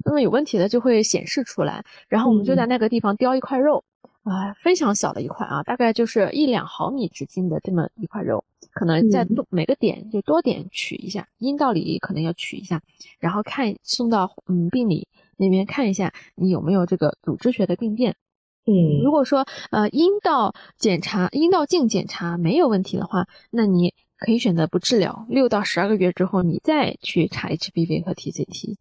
[0.04, 3.84] 那么有问题的就会显示出来，然后我们就在那个地方雕一块肉，
[4.30, 12.82] 啊，非常小的一块啊，大概就是一两毫米直径的这么一块肉，可能在多每个点就多点取一下，阴道里可能要取一下，
[13.20, 15.08] 然后看送到嗯病理。
[15.42, 18.18] 那边看一下你有没有这个组织学的病变，
[18.65, 28.76] 嗯，如果说呃阴道检查、阴道镜检查没有问题的话，那你可以选择不治疗，六到十二个月之后你再去查 HPV 和 TCT。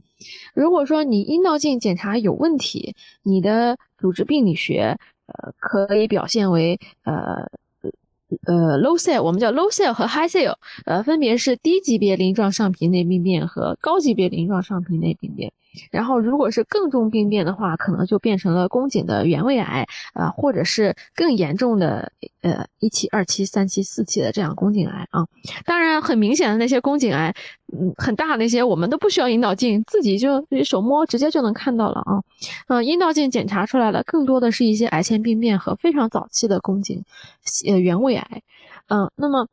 [0.52, 7.48] 如果说你阴道镜检查有问题，你的组织病理学呃可以表现为呃
[8.46, 15.52] 呃 low cell，我们叫 low cell 和 high cell，呃分别是低级别鳞状上皮内病变和高级别鳞状上皮内病变。
[15.92, 22.10] 然后，如果是更重病变的话，可能就变成了宫颈的原位癌啊，或者是更严重的
[22.40, 25.26] 呃一期、二期、三期、四期的这样宫颈癌啊。
[25.66, 27.32] 当然，很明显的那些宫颈癌，
[27.72, 32.22] 嗯，很大那些，我们都不需要引导镜，自己就手摸直接就能看到了啊。
[32.68, 37.04] 嗯，阴道镜检查出来的更多的是一些癌前病变和非常早期的宫颈
[37.66, 38.42] 呃原位癌。
[38.88, 39.46] 嗯，那么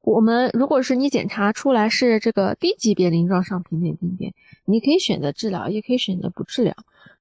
[0.00, 4.32] 我们如果是你检查出来是这个低级别鳞状上皮内病变。
[4.64, 6.74] 你可以选择治疗，也可以选择不治疗。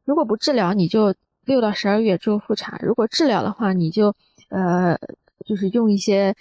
[0.06, 4.16] 如果不治疗，你就六到十二月之后复查；如果治疗的话，你就
[4.50, 4.98] 呃
[5.46, 6.36] 就是用一些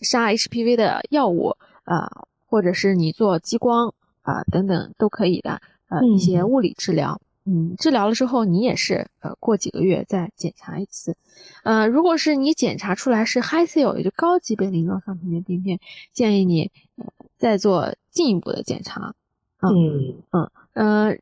[0.00, 2.10] 杀 HPV 的药物啊，
[2.48, 7.20] 或者是你做激光啊等等都可以的呃一些物理治疗。
[7.44, 11.16] 嗯，治疗了之后，你也是呃过几个月再检查一次。
[11.62, 15.78] 呃，如果是你检查出来是 high cell，也就高级别鳞状上皮面病变，
[16.12, 17.06] 建议你呃
[17.38, 19.14] 再做进一步的检查。
[19.60, 21.16] 嗯嗯呃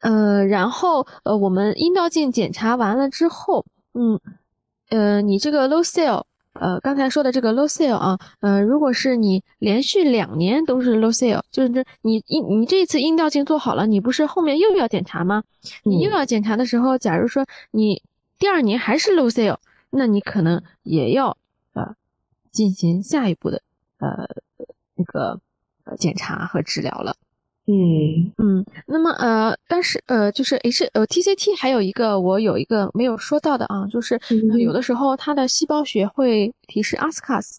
[0.00, 3.64] 呃，然后呃我们阴道镜检查完了之后，
[3.94, 4.20] 嗯
[4.88, 6.24] 呃你这个 low cell。
[6.60, 15.44] 呃，刚才说的这个 low cell 啊，呃，如果是你连续两年都是 low cell，就是这你阴你这次阴道镜做好了，你不是后面又要检查吗？
[15.84, 18.02] 你又要检查的时候，假如说你
[18.38, 19.58] 第二年还是 low cell，
[19.90, 21.36] 那你可能也要
[21.74, 21.94] 呃
[22.50, 23.62] 进行下一步的
[23.98, 24.26] 呃
[24.94, 25.40] 那个
[25.84, 27.14] 呃检查和治疗了。
[27.70, 34.18] 嗯嗯，那么呃，但是呃，就是 H 呃 TCT 还有一个我有一个没有说到的啊，就是
[34.58, 37.58] 有的时候它的细胞学会提示 ASCAS，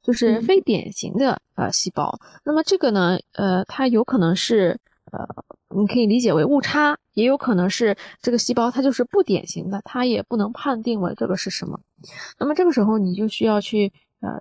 [0.00, 2.16] 就是非典型的呃细胞。
[2.44, 4.78] 那么这个呢，呃，它有可能是
[5.10, 5.26] 呃，
[5.76, 11.80] 你可以理解为误差，也有可能是这个细胞它就是不典型的，它也不能判定为这个是什么。
[12.38, 14.40] 那么这个时候你就需要去呃。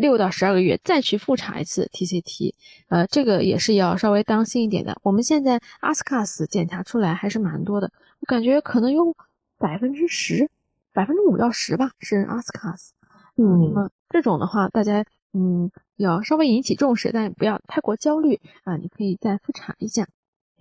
[0.00, 2.54] 六到十二个月再去复查一次 TCT，
[2.88, 4.98] 呃，这个也是要稍微当心一点的。
[5.02, 9.14] 我们现在 ASCAS 检查出来还是蛮多的，我感觉可能有
[9.58, 10.48] 百分之十、
[10.94, 12.90] 百分之五到十吧，是 ASCAS。
[13.36, 18.76] 嗯，这种的话，大家嗯要稍微引起重视，但也不要太过焦虑啊。
[18.76, 20.06] 你可以再复查一下。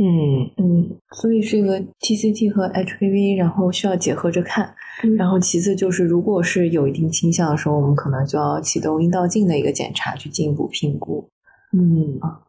[0.01, 4.73] 嗯嗯，所以这个 TCT 和 HPV，然后需要结合着看。
[5.17, 11.29] 然后其次就是，如果是有一定倾向的时候，我们可能就要启动阴道镜的一个检查，去进一步评估。
[11.77, 12.41] 嗯啊，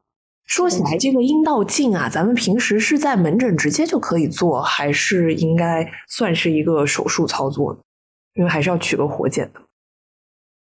[0.45, 7.81] 说起来这个阴道镜啊，咱们平时是在门诊直接就可以做，还是应该算是一个手术操作呢？
[8.35, 9.61] 因为还是要取个活检的。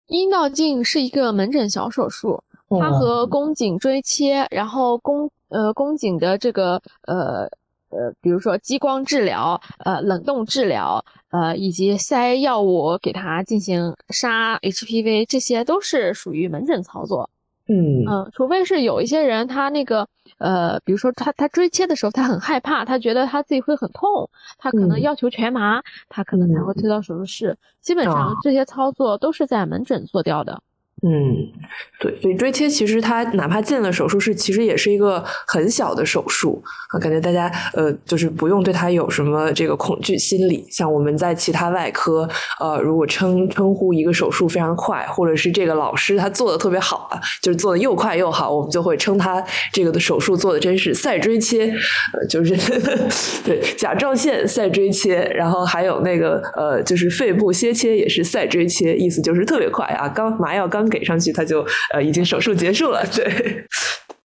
[0.08, 2.44] 阴道镜是一个门诊小手术，
[2.80, 7.48] 它和宫颈锥切，然后宫呃宫颈的这个呃
[7.90, 17.30] 呃，比如说激光治疗、呃冷冻治疗、呃以及塞药物给它进行杀 HPV，这些都是属于门诊操作。
[17.68, 27.58] 嗯嗯，除非是有一些人他那个呃，比如说他他锥切的时候他很害怕，他觉得他自己会很痛，他可能要求全麻，他可能才会推到手术室。
[27.82, 30.62] 基本上这些操作都是在门诊做掉的。
[31.04, 31.52] 嗯，
[32.00, 36.98] 对，所以锥切其实它哪怕进了手术室，其实也是一个很小的手术啊。
[36.98, 40.66] 感觉大家呃，就是不用对它有什么这个恐惧心理。
[40.72, 42.28] 像我们在其他外科，
[42.62, 51.66] 呃，如果称称呼一个手术非常快，或者是这个老师他做的特别好啊，就是做的又快又好，我们就会称他这个的手术做的真是赛锥切，
[52.14, 52.56] 呃，就是
[53.46, 60.85] 对甲状腺赛锥切，然后还有那个呃，就是肺部楔切也是赛锥切，意思就是特别快啊，刚麻药刚。
[60.90, 63.06] 给上去，他就呃已经手术结束了。
[63.14, 63.66] 对，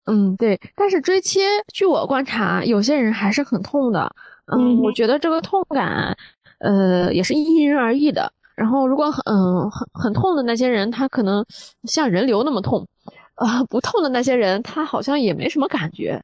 [0.05, 0.59] 嗯，对。
[0.75, 1.41] 但是椎切，
[1.73, 4.13] 据我观察，有些人还是很痛的。
[4.47, 6.15] 嗯，我觉得这个痛感，
[6.59, 8.31] 呃，也是因人而异的。
[8.55, 11.45] 然后，如果很嗯很很痛的那些人，他可能
[11.83, 12.85] 像人流那么痛；
[13.35, 16.21] 呃，不痛的那些人，他好像也没什么感觉。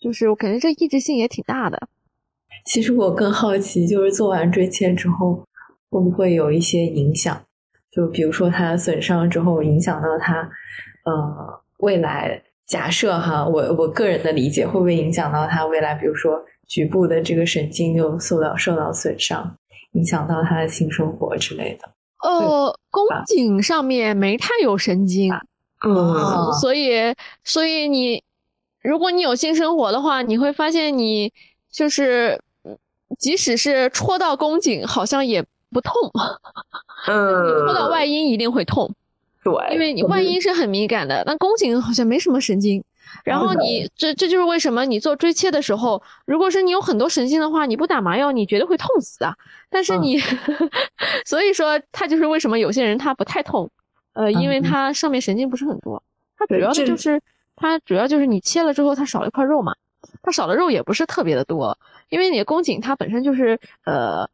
[0.00, 1.88] 就是我感觉这抑制性也挺大的。
[2.64, 5.44] 其实我更好奇，就是做完椎切之后，
[5.90, 7.44] 会不会有一些影响？
[7.94, 10.40] 就比如说它损伤之后影响到它，
[11.04, 19.56] 呃，未来假设哈，我我个人的理解会不会影响到它未来，比如说局部的这个神经就受到受到损伤，
[19.92, 21.90] 影响到他的性生活之类的？
[22.22, 25.30] 呃，宫颈上面没太有神经，
[25.86, 28.22] 嗯，所以所以你
[28.80, 31.32] 如果你有性生活的话，你会发现你
[31.70, 32.40] 就是
[33.18, 35.94] 即使是戳到宫颈，好像也不痛。
[37.08, 38.94] 嗯，戳到外阴一定会痛，
[39.42, 42.84] 对，因为你外阴是很敏感的，但宫颈好像没什么神经。
[43.24, 49.36] 然后你这这就是为什么你做锥切的时候，如果是你有很多神经的话，你不打麻药，你绝对会痛死啊。
[49.68, 50.18] 但是你，
[51.26, 53.68] 所以说它就是为什么有些人他不太痛，
[54.12, 56.00] 呃，因为它上面神经不是很多，
[56.38, 57.20] 它主要的就是
[57.56, 59.74] 它主要就是你切了之后它少了一块肉嘛，
[60.22, 61.76] 它少的肉也不是特别的多，
[62.10, 64.30] 因为你的宫颈它本身就是呃。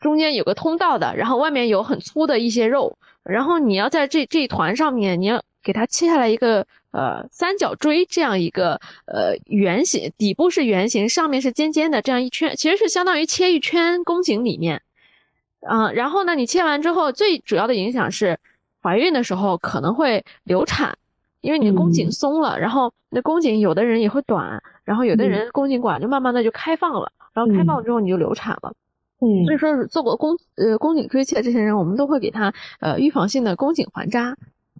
[0.00, 14.80] 中间有个通道的，然后外面有很粗的一些肉，然后你要在这这一团上面，你要给它切下来一个呃三角锥这样一个呃圆形，底部是圆形，上面是尖尖的这样一圈，其实是相当于切一圈宫颈里面，
[15.60, 18.38] 嗯，然后呢，你切完之后，最主要的影响是
[18.82, 20.96] 怀孕的时候可能会流产，
[21.42, 28.72] 因为你的宫颈松了，然后那宫颈有的人也会短，然后有的人宫颈管就慢慢的就开放了，然后开放之后你就流产了。
[29.22, 34.34] 嗯，所以说做过宫呃宫颈锥切这些人，我们都会给他呃预防性的宫颈环扎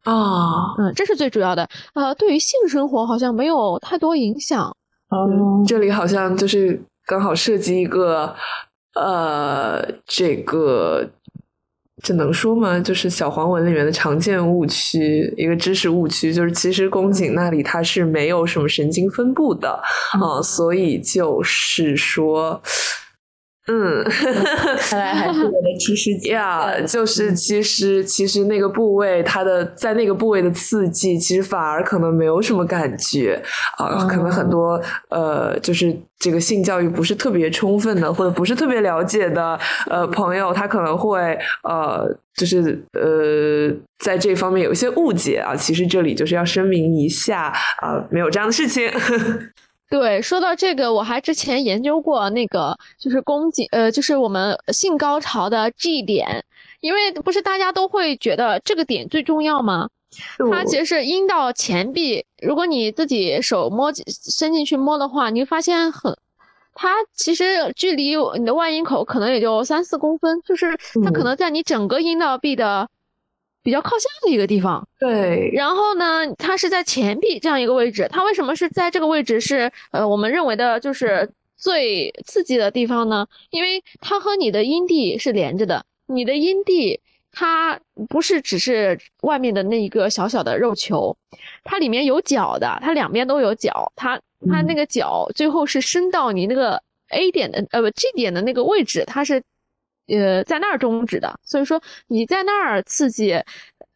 [0.05, 1.69] 啊，嗯，这是最主要的。
[1.93, 4.75] 呃，对于性生活好像没有太多影响。
[5.11, 8.35] 嗯，这里好像就是刚好涉及一个
[8.95, 11.07] 呃，这个
[12.03, 12.81] 这能说吗？
[12.81, 19.79] 就是小黄文里面的常见误区，一个知识误区，就是其实宫颈那里它是没有什么神经分布的
[20.19, 22.63] 啊，所以就是说。
[23.67, 24.03] 嗯，
[24.81, 33.41] 看来还是我的知识呀，就是其实其实那个部位，它的在那个部位的刺激，其实反而可能没有什么感觉。
[33.77, 34.81] 啊，可能很多
[35.11, 39.59] 呃，就是这个性教育不是特别充分的，或者不是特别了解的
[39.89, 45.55] 呃朋友，他可能会呃，就是呃，在这方面有一些误解啊。
[45.55, 47.53] 其实这里就是要声明一下
[47.83, 48.91] 啊，没有这样的事情。
[49.91, 56.45] 对，说到这个，我还之前研究过那个，就是宫颈，呃，就是我们性高潮的 G 点，
[56.81, 59.89] 因为不是大家都会觉得这个点最重要吗？
[60.51, 66.17] 它其实是阴道前壁，如果你自己手摸伸进去摸的话，你会发现很，
[66.73, 72.89] 它其实距离你的外阴口可能也就三四公分，就是它可能在你整个阴道壁的。
[73.63, 75.51] 比较靠下的一个地方，对。
[75.53, 78.09] 然后呢，它是在前臂这样一个位置。
[78.11, 79.41] 它为什么是在这个位置？
[79.41, 83.27] 是呃，我们认为的就是最刺激的地方呢？
[83.51, 85.85] 因为它和你的阴蒂是连着的。
[86.07, 87.01] 你的阴蒂
[87.33, 91.15] 它不是只是外面的那一个小小的肉球，
[91.63, 93.93] 它里面有角的，它两边都有角。
[93.95, 94.19] 它
[94.51, 99.43] 它那个角最后是伸到你那个 A 点的呃不 G 点的那个位置，它是。
[100.11, 103.35] 呃，在那儿终止的，所以说你在那儿刺激，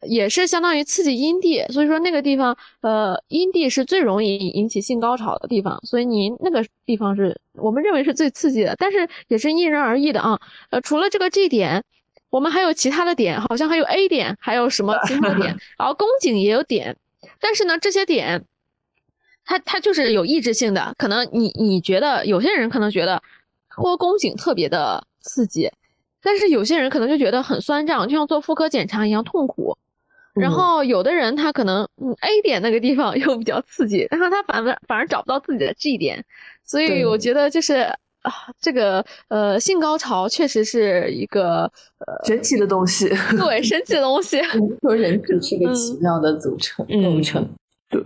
[0.01, 10.39] 也是相当于刺激阴蒂，所以说那个地方，呃，阴蒂是最容易引起性高潮的地方，所以你那个地方是我们认为是最刺激的，但是也是因人而异的啊。
[10.69, 11.83] 呃，除了这个 G 点，
[12.29, 16.95] 我们还有其他的点，好像还有 A 点，还有什么其他点， 然后宫颈也有点，
[17.39, 18.45] 但是呢，这些点，
[19.43, 23.21] 它它就是有抑制性的，可能你你觉得有些人可能觉得
[23.69, 25.71] 托宫颈特别的刺激。
[26.25, 29.77] 但是有些人可能就觉得很酸胀，就像做妇科检查一样痛苦。
[30.33, 36.25] 然后有的人他可能嗯 A 点那个地方 又比较刺激，然后他反而反而找不到自己的 G 点。
[36.65, 37.75] 所以我觉得就是
[38.23, 43.07] 啊，这个呃性高潮确实是一个呃神奇的东西。
[43.37, 44.41] 对，神奇的东西。
[44.81, 47.47] 说人体是个奇妙的组成构成。
[47.89, 48.03] 对。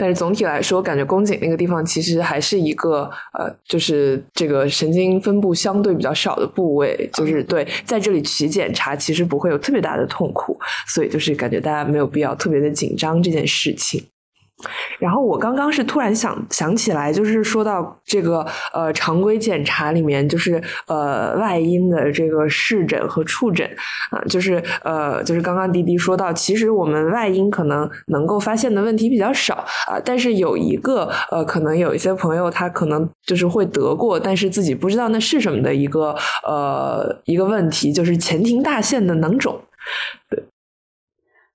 [0.00, 3.02] 但是总体来说，感觉宫颈那个地方其实还是一个
[3.38, 14.02] 呃，就是这个神经分布相对比较少的部位，就是对在这里取检查其实不会有特别大的痛苦，所以就是感觉大家没有必要特别的紧张这件事情。
[14.98, 23.68] 然后我刚刚是突然想想起来，就是说到这个呃常规检查里面，就是呃外阴的这个视诊和触诊
[24.10, 29.54] 啊，就是呃就是刚刚滴滴说到，其实我们外阴可能能够发现的问题比较少
[29.88, 36.14] 啊，但是有一个呃可能有一些朋友他可能就是会得过，但是自己不知道那是什么的一个
[36.46, 39.60] 呃一个问题，就是前庭大腺的囊肿。
[40.28, 40.44] 对，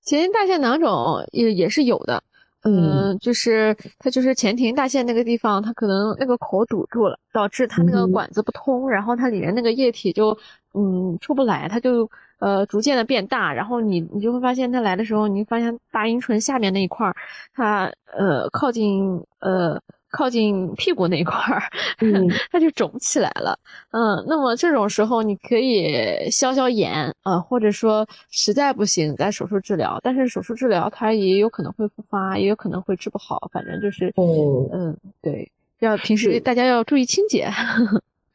[0.04, 2.22] 前庭大腺囊肿也也是有的。
[2.66, 10.36] 嗯，就是它就是前庭大腺那个地方，它可能那个口堵住了，导致它那个管子不通，然后它里面那个液体就
[10.74, 17.14] 嗯出不来，它就呃逐渐的变大，然后你你就会发现它来的时候，你发现大阴唇下面那一块儿，
[17.54, 19.80] 它呃靠近呃。
[20.16, 21.62] 靠近屁股那块儿，
[22.50, 23.58] 它就肿起来了。
[23.90, 30.00] 嗯，那么这种时候你可以消消炎啊，或者说实在不行再手术治疗。
[30.02, 33.50] 但是手术治疗它也有可能会复发，也有可能会治不好。
[33.52, 34.10] 反正就是，
[34.72, 37.50] 嗯，对，要平时大家要注意清洁。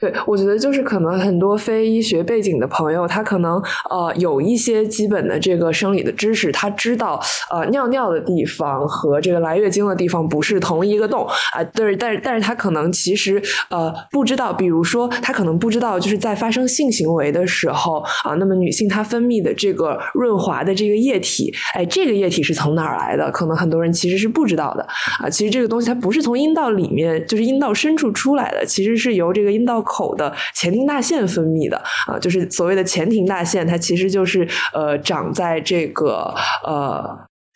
[0.02, 7.22] 对，我觉得就是可能很多非医学背景的朋友，他可能呃有一些基本的这个生理的知识，他知道
[7.52, 13.40] 呃尿尿的地方和这个来月经的地方不是同一个洞啊，对，但是但是他可能其实
[13.70, 23.30] 呃不知道，比如说他可能不知道就是在发生性行为的时候啊，那么女性她分泌的这个润滑的这个液体，哎，这个液体是从哪儿来的？
[23.30, 24.82] 可能很多人其实是不知道的
[25.22, 29.80] 啊，其实这个东西它不是从阴道里面，就是阴道深处出来的，其实是由这个阴道。
[29.92, 31.76] 口的前庭大腺分泌的
[32.08, 36.34] 啊，就是所谓的前庭大腺，它其实就是呃长在这个
[36.66, 37.04] 呃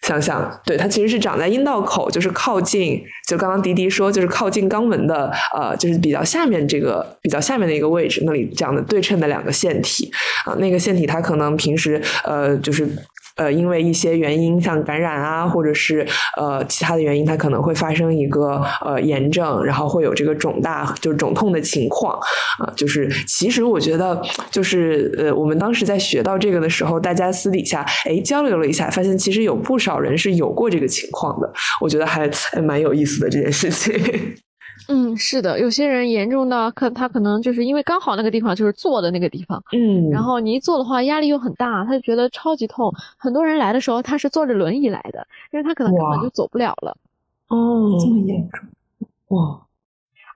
[0.02, 10.12] 想想，对，它其实是长在阴道口，就是靠近，就刚刚迪迪说，就是靠近肛门的呃，就是比较下面这个比较下面的一个位置，那里这样的对称的两个腺体
[10.46, 12.88] 啊，那个腺体它可能平时呃就是。
[13.36, 16.08] 呃，因为一些原因，像感染啊，或者是
[16.38, 22.18] 呃其他的原因，它可能会发生一个呃炎症，然后会有这个肿大，就是肿痛的情况
[22.60, 22.72] 啊。
[22.76, 31.52] 就是其实我觉得，就是呃，我们当时在学到这个的时候，大家私底下哎交流了一下，发现其实有不少人是有过这个情况的。
[31.82, 32.30] 我觉得还
[32.64, 33.94] 蛮有意思的这件事情。
[34.88, 42.94] 嗯，是的，有些人严重到可他可能就是因为刚好那个地方就是坐的那个地方，嗯，然后你一坐的话压力又很大，他就觉得超级痛。
[43.18, 46.96] 很多人来的时候他是坐着轮椅来的，因为他可能根本就走不了了。
[47.48, 49.62] 哦，这么严重，哇！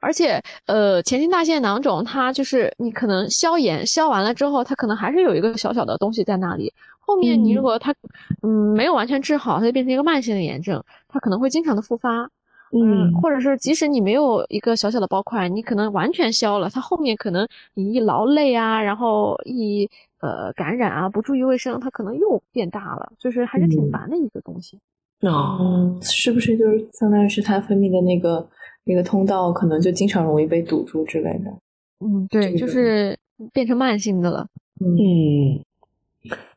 [0.02, 6.74] 而且，呃，前庭大腺囊肿，它就是你可能消炎消完了之后，它可能还是有一个小小的东西在那里。
[7.00, 7.93] 后面你如果它，
[8.41, 12.30] 嗯，没有完全治好，它就变成一个慢性的炎症，它可能会经常的复发。
[12.72, 19.89] 嗯，或者是即使你没有一个小小的包块，你可能完全消了，它后面可能你一劳累啊，然后一
[20.22, 24.78] 呃感染啊，不注意卫生，它可能又变大了，就是还是挺烦的一个东西。
[25.22, 28.47] 哦，是不是就是相当于是它分泌的那个？
[28.86, 31.51] 那个通道可能就经常容易被堵住之类的。
[31.99, 33.15] 嗯，对，就是
[33.53, 34.47] 变成慢性的了。
[34.80, 35.63] 嗯。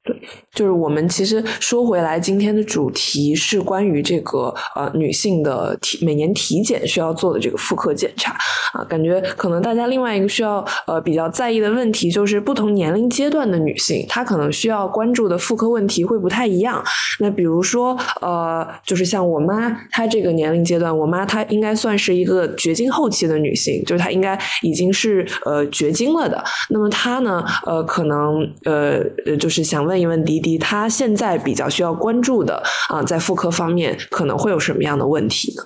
[0.05, 0.21] 对，
[0.53, 8.37] 就是我们其实说回来，今天的主题是关于这个呃女性的体每年体检需要做的这个妇科检查
[8.73, 16.83] 啊，感觉可能大家另外一个需要呃比较在意的问题就是不同年龄阶段的女性，她可能需要关注的妇科问题会不太一样。
[17.21, 26.43] 那比如说呃，就是像我妈她这个年龄阶段，我妈她应该算是一个绝经后期的女性，就是她应该已经是呃绝经了的。
[26.71, 29.92] 那么她呢呃可能呃呃就是想问。
[29.93, 35.65] 问一问迪迪，她现在比较需要关注的啊，在妇科方面可能会有什么样的问题呢？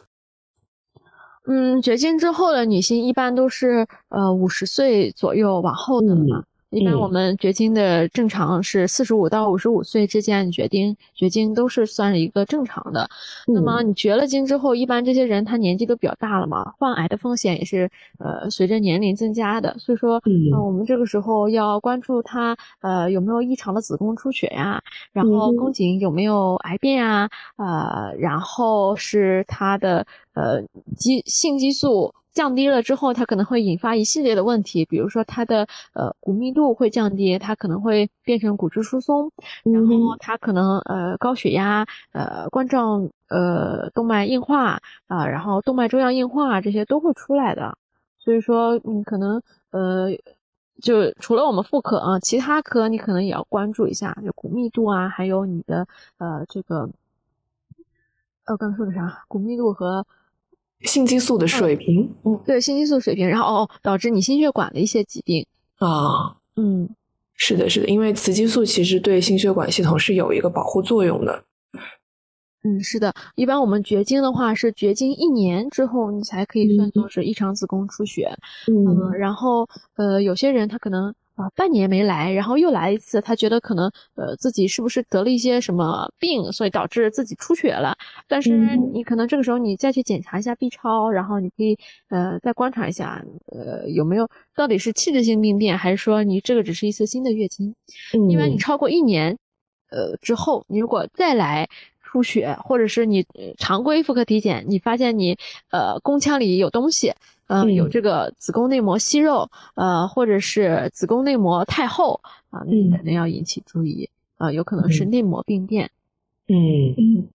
[1.48, 6.42] 嗯，绝经之后的女性一般都是呃五十岁左右往后的嘛。
[6.70, 13.08] 一般我们绝经的正常是四十五到五十五岁之间绝经，绝经都是算是一个正常的。
[13.46, 17.88] 那么你绝了经之后，一般这些人他年纪都比较大了嘛，患癌的风险也是
[18.18, 19.76] 呃随着年龄增加的。
[19.78, 30.04] 所以说，嗯，我们这个时候要关注他呃有没有异常的子宫出血呀，然后宫颈有没有癌变啊，呃，然后是他的
[30.34, 30.60] 呃
[30.96, 32.12] 激性激素。
[32.36, 39.32] 降低了之后，它可能会引发一系列的问题，比如说它的呃骨密度会降低，它可能会变成骨质疏松，
[39.64, 47.78] 然后它可能呃高血压，呃冠状呃动脉硬化啊，然后动脉粥样硬化这些都会出来的。
[48.18, 50.10] 所以说，你可能呃
[50.82, 56.90] 就除了我们妇科啊，其他科你可能也要关注一下，就骨密度啊，还有你的呃这个
[58.44, 60.06] 呃刚才说的啥，骨密度和。
[60.82, 65.46] 性激素的水平，嗯，对，性激素水平，然后哦，导致你心血管的一些疾病
[65.78, 66.88] 啊，嗯，
[67.34, 71.44] 是的，是的，因为雌激素其实对心血管系统是有一个保护作用的，
[72.64, 78.36] 嗯，是的，一般我们绝经的话是绝经一年之后，你才可以算作是异常子宫出血，
[78.68, 81.14] 嗯，然后呃，有些人他可能。
[81.36, 87.94] 啊，半年没来，然后又来一次，他觉得可能呃自己是不是得了一些什么病，所以导致自己出血了。
[88.26, 91.78] 但是你可能这个时候你再去检查一下 B 超，然后你可以
[92.08, 93.22] 呃再观察一下，
[93.52, 97.74] 呃有没有到底是器质性病变，还是说你这个只是一次新的月经？
[98.30, 99.36] 因为你超过一年
[99.90, 101.68] 呃之后，你如果再来
[102.02, 103.26] 出血，或者是你
[103.58, 105.36] 常规妇科体检，你发现你
[105.70, 107.12] 呃宫腔里有东西。
[107.48, 112.20] 嗯，有这个子宫内膜息肉，呃，或者是子宫内膜太厚
[112.50, 115.90] 啊，那肯定要引起注意啊，有可能是内膜病变。
[116.48, 117.28] 嗯嗯，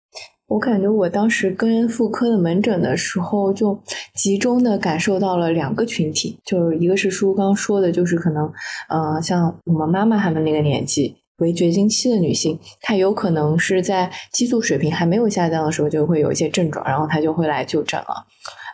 [0.48, 3.82] 我感觉我当时跟妇科的门诊的时候，就
[4.16, 8.52] 集中的感受到了两个群体，就是一个是叔刚说的，就是可能，
[8.90, 18.26] 呃，像我们妈妈他们那个年纪为绝经期的女性，她有可能是在激素水平还没有下降的时候，就会有一些症状，然后她就会来就诊了。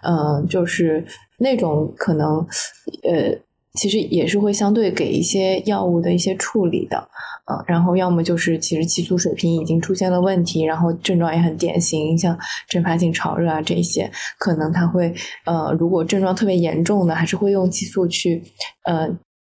[0.07, 1.05] 嗯，就是
[1.37, 2.37] 那种可能，
[3.03, 3.37] 呃，
[3.73, 6.97] 其实也是会相对给一些药物的一些处理的，
[7.51, 12.39] 嗯，然后要么就是其实激素水平已经出现了问题，然后症状也很典型，像
[12.69, 15.13] 阵发性潮热啊这些，可能他会，
[15.45, 18.41] 呃，如果症状特别严重的，还是会用激素去，
[18.85, 19.09] 呃，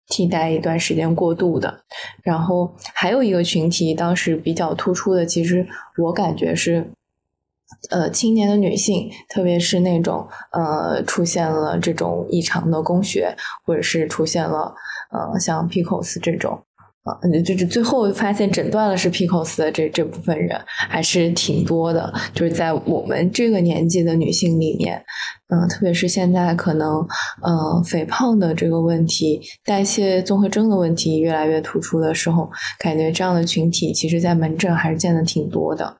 [0.08, 1.82] 替代一段时间过渡的。
[2.22, 5.66] 然后还有一个群体，当时比较突出的，其实
[6.02, 6.90] 我感觉是。
[7.90, 14.74] 呃，青年的女性，特别是那种呃出现了这种异常的宫血，或者是出现了
[15.12, 16.58] 呃像 PCOS 这种，
[17.04, 17.12] 啊，
[17.44, 25.04] 就是最后发现诊断了是 PCOS 的这这部分人还是挺多的，就是在我们这个年纪的女性里面，
[25.48, 27.06] 嗯，特别是现在可能
[27.42, 35.98] 呃肥胖的这个问题、代谢综合征的问题越来越突出的时候，感觉这样的群体其实在门诊还是见的挺多的。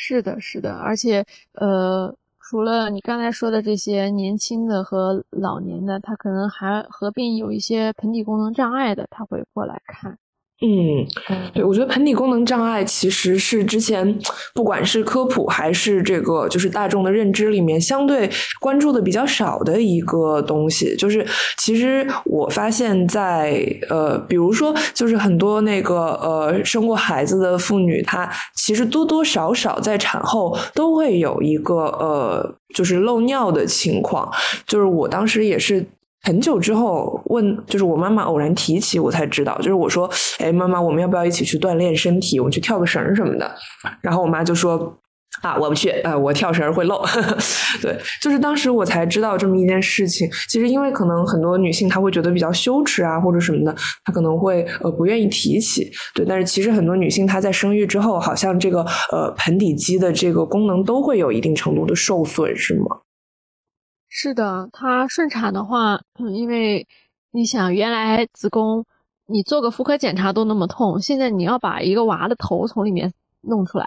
[0.00, 1.24] 是的，是的，而且，
[1.54, 10.16] 呃，除了你刚才说的这些年轻的和老年的，他可能还合并有一些盆底功能障碍的，他会过来看。
[10.60, 11.06] 嗯，
[11.54, 14.18] 对，我觉得盆底功能障碍其实是之前
[14.52, 18.28] 不管是科普还是这个就是大众的认知里面相对
[18.58, 20.96] 关注的比较少的一个东西。
[20.96, 21.24] 就是
[21.58, 34.28] 其实我发现，在呃，比如说，就是很多那个呃生过孩子的妇女，她其实多多少少在产后都会有一个呃，就是漏尿的情况。
[34.66, 35.86] 就是我当时也是。
[36.22, 39.56] 很久之后问，就是我妈妈偶然提起，我才知道。
[39.58, 42.38] 就是我说：“哎，妈妈，我们要不要一起去锻炼身体？
[42.40, 43.50] 我们去跳个绳什么的。”
[44.02, 44.98] 然后我妈就说
[45.42, 47.02] ：“啊，我不去，呃，我跳绳会漏。
[47.80, 50.28] ”对，就是当时我才知道这么一件事情。
[50.48, 55.88] 其实因为可能很多女性她会觉得比较羞耻啊，或者什么的，她可能会呃不愿意提起。
[56.14, 62.98] 对，但是其实很多女性她在生育之后，好像这个呃盆底肌的这个功能都会有一定程度的受损，是吗？
[64.20, 66.88] 是的，它顺产的话，嗯，因为
[67.30, 68.84] 你想，原来子宫
[69.26, 73.12] 你做个妇科检查都那么痛，现在你要把一个娃的头从里面
[73.42, 73.86] 弄出来，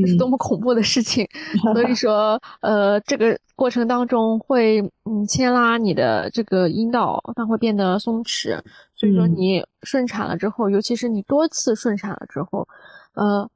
[0.00, 1.26] 这是多么恐怖的事情。
[1.72, 8.56] 所以说，呃，这个过程当中会嗯牵拉你的这个阴道，它会变得松弛。
[8.94, 12.68] 所以说，你顺产了之后，尤其是你多次顺产了之后，
[13.14, 13.50] 呃。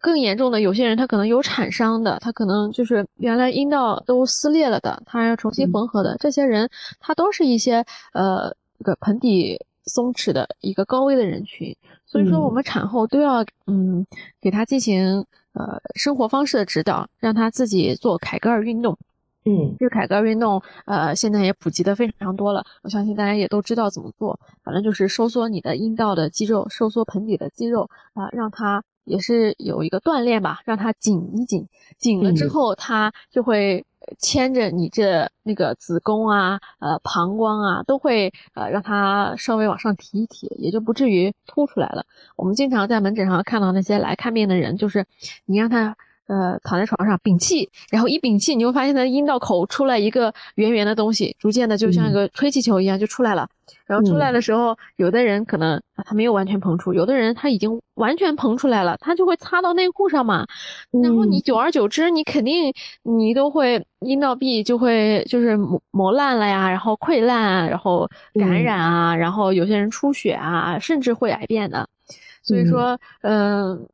[0.00, 6.14] 更严重的，有些人他可能有产伤的，他可能就是原来阴道都撕裂了的，他要重新缝合的。
[6.18, 6.68] 这些人
[7.00, 11.74] 他都是一些呃这个盆底松弛的一个高危的人群，
[12.04, 14.06] 所以说我们产后都要嗯
[14.42, 15.24] 给他进行
[15.54, 18.98] 呃生活方式的指导，让他自己做凯格尔运动。
[19.46, 24.38] 嗯，这凯格尔运动呃现在也普及的非常多了，我相信大家也都知道怎么做。
[24.62, 28.84] 反正就是收缩你的阴道的肌肉，收缩盆底的肌肉啊，让它。
[29.08, 31.66] 也是有一个锻炼吧，让它紧一紧，
[31.98, 33.84] 紧了之后，它就会
[34.18, 42.04] 牵着你这那个子宫啊、呃膀胱啊，都会呃让它稍微往上提一提，也就不至于凸出来了。
[42.36, 45.06] 我们经常在门诊上看到那些来看病的人，就是
[45.46, 45.96] 你让他。
[46.28, 53.48] 呃，躺在床上屏气，然后一屏气，你会发现他的阴道口出来一个圆圆的东西，逐渐的就像一个吹气球一样就出来了。
[53.86, 60.46] 然后出来的时候，有的人可能他没有完全膨出，有的人他已经完全膨出来了，他就会擦到内裤上嘛。
[61.02, 71.88] 然后你久而久之，你肯定你都会阴道壁就会就是磨磨烂了呀，然后溃烂啊，然后感染啊，然后有些人出血啊，甚至会癌变的。
[72.42, 73.88] 所以说，嗯。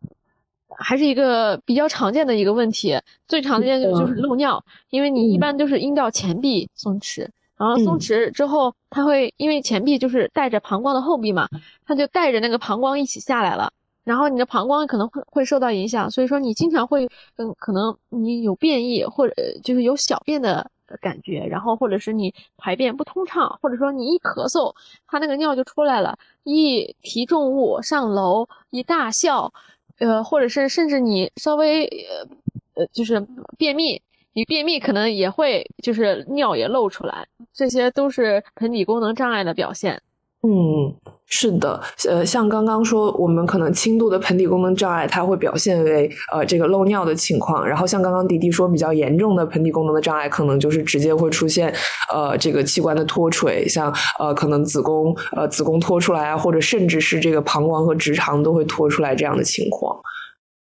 [0.79, 2.99] 还是一个比较常见的一个问题，
[3.29, 11.49] 最常见的就是漏尿，因为你一般都是阴道前壁松弛，然后松弛之后，它会因为前壁就是带着膀胱的后壁嘛，
[11.87, 13.72] 它就带着那个膀胱一起下来了，
[14.05, 20.70] 然后你的膀胱可能会会受到影响，所以说你经常会嗯，可能你有便意或者就是有小便的
[21.01, 24.75] 感觉，然后或者是你排便不通畅，或者说你一咳嗽，
[25.07, 29.53] 它那个尿就出来了，一提重物上楼，一大笑。
[29.99, 33.24] 呃，或者是甚至你稍微呃呃，就是
[33.57, 34.01] 便秘，
[34.32, 40.01] 你便秘可能也会就是尿也漏出来，这些都是盆底功能障碍的表现。
[40.47, 51.72] 嗯，是的，呃，像刚刚说，我们可能轻度的盆底功能障碍，它会表现为呃这个漏尿的情况，然后像刚刚迪迪说，比较严重的盆底功能的障碍，可能就是直接会出现
[52.12, 59.99] 呃这个器官的脱垂，像呃可能子宫呃子宫脱出来啊，或者甚至是这个膀胱和直肠都会脱出来这样的情况。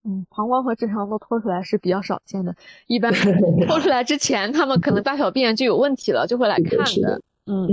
[0.06, 2.54] 嗯，膀胱和直肠都脱出来是比较少见的，
[2.88, 3.10] 一般
[3.66, 7.18] 脱出来之前，他们可能大小便就有问题了，就会来看的。
[7.45, 7.70] 嗯嗯，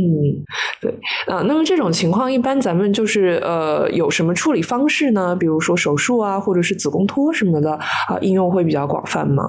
[0.81, 0.91] 对
[1.27, 5.35] 啊，那么这种情况一般咱们就是呃有什么处理方式呢？
[5.35, 9.43] 比如说手术啊，或者是子宫脱什么的啊，应用会比较广泛吗？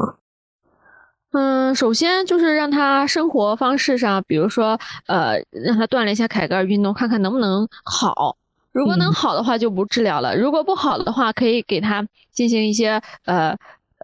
[1.33, 8.37] 嗯，首先就是让他生活方式上，比如说呃让他锻炼一下凯格尔运动，看看能不能好。
[8.73, 13.57] 如果能好的话，就不治疗了；如果不好的话，可以给他进行一些呃。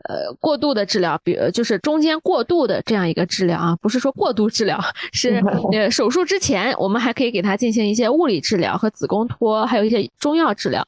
[0.08, 4.78] 呃，过度的治疗，比如就是中间过度的这样一个治疗啊，不是说过度治疗，
[5.12, 5.42] 是
[5.72, 10.86] 呃手术之前，我们还可以给他进行一些物理治疗和子宫托，还有一些中药治疗。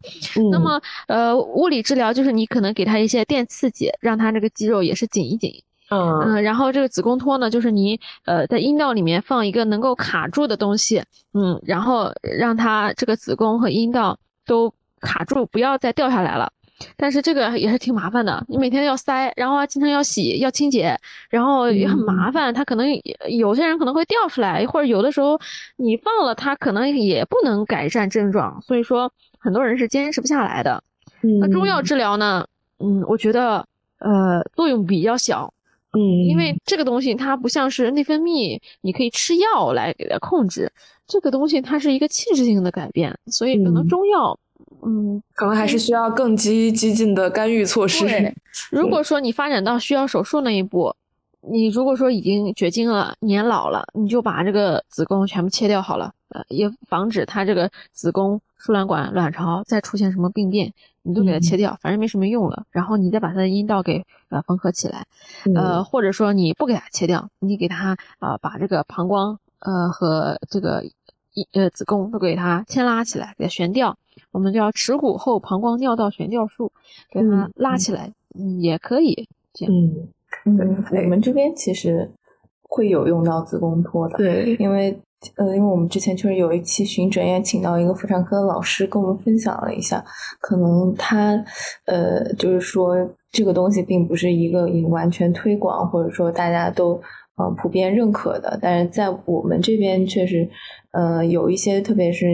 [0.50, 5.62] 那么呃，物理治疗就是你可能给他一些电刺激，让他这个肌肉也是紧一紧。
[5.90, 11.02] 嗯嗯，然后这个子宫托呢，就是你呃在阴道里面放一个能够卡住的东西，
[11.32, 16.52] 嗯，然后让它这个子宫和阴道都卡住，不要再掉下来了。
[16.97, 20.99] 但是这个也是挺麻烦的，你每天要塞，然后经常要洗，要清洁，
[21.29, 22.55] 然后也很麻烦。
[22.55, 22.87] 它可能
[23.29, 25.41] 有些人可能会掉出来，或者有的时候
[25.76, 28.62] 你放了它，可能也不能改善症状。
[28.62, 30.83] 所以说，很多人是坚持不下来的。
[31.41, 32.47] 那中药治疗呢？
[32.79, 33.66] 嗯，我觉得
[33.99, 35.53] 呃作用比较小。
[35.93, 40.70] 嗯，因为这个东西它不像是内分泌，你可以吃药来给它控制。
[41.07, 44.39] 这个东西它是一个器质性的改变，所以可能中药。
[44.85, 48.07] 嗯，可能还是需要更激激进的干预措施。
[48.70, 50.95] 如果说你发展到需要手术那一步，
[51.41, 60.72] 你如果说已经绝经了、年老了，你就把这个子宫全部切掉好了，呃，也防止它这个子宫、输卵管、卵巢再出现什么病变，
[61.03, 62.64] 你都给它切掉，反正没什么用了。
[62.70, 65.07] 然后你再把它的阴道给呃缝合起来，
[65.55, 70.83] 呃，或者说你不给它切掉，你给它啊把这个膀胱呃和这个
[71.35, 73.97] 一呃子宫都给它牵拉起来，给它悬吊，
[74.32, 76.70] 我们叫耻骨后膀胱尿道悬吊术，
[77.10, 79.74] 给它拉起来，嗯，也可以这样。
[79.74, 80.08] 嗯
[80.44, 82.10] 嗯，我们这边其实
[82.62, 85.00] 会有用到子宫托的，对，因为
[85.36, 90.04] 呃，因为我们之前确实有一期巡诊，也请到一个妇产科的老师跟我们分享了一下，
[90.40, 91.32] 可能他
[91.86, 92.94] 呃，就是说
[93.32, 97.00] 这个东西并不是一个已经完全推广，或者说大家都
[97.39, 100.49] 呃普遍认可的，但是在我们这边确实
[100.91, 102.26] 呃有一些，特别是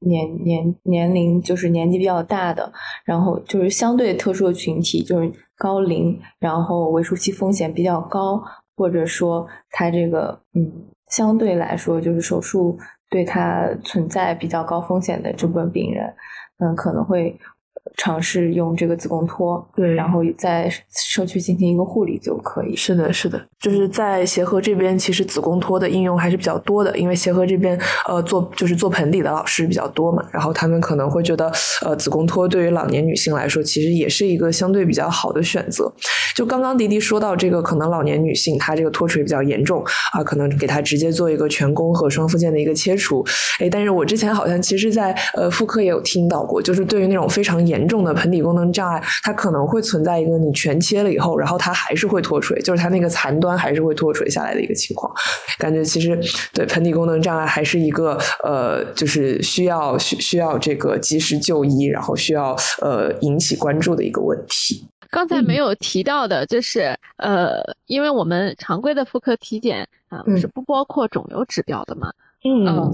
[0.00, 2.72] 年年年龄就是年纪比较大的，
[3.04, 8.42] 然后就是相对特殊的群体，就是高龄，然后围术期风险比较高，
[8.76, 10.70] 或者说他这个嗯。
[11.10, 12.78] 相对来说，就是手术
[13.10, 16.06] 对他存在比较高风险的这部分病人，
[16.60, 17.36] 嗯，可能会
[17.96, 20.70] 尝试用这个子宫托，对，然后在
[21.12, 22.76] 社区进行一个护理就可以。
[22.76, 27.78] 是的，是的，就是在协和这边，其实子宫托的应用还是比较多的，因为协和这边
[28.08, 31.50] 呃做就是做盆底的老师比较多嘛，然后他们可能会觉得
[31.84, 35.92] 呃子宫托对于老年女性来说，其实也是一个相对比较好的选择。
[36.34, 43.24] 就刚刚迪迪说到这个，可能老年女性她这个脱垂比较严重啊，可能给她直接做一个全宫和双附件的一个切除。
[43.58, 55.10] 哎，但是我之前好像其实，在呃妇科也有听到过，就是对于那种非常严重的盆底功能障碍，它可能会存在一个你全切了以后，然后它还是会脱垂，就是它那个残端还是会脱垂下来的一个情况。
[55.58, 56.18] 感觉其实
[56.52, 64.84] 对盆底功能障碍还是一个呃，就是需要需需要这个及时就医，然后需要呃引起关注的一个问题。
[65.10, 72.14] 刚才没有提到的，就是呃，因为我们常规的妇科体检啊是不包括肿瘤指标的嘛，嗯，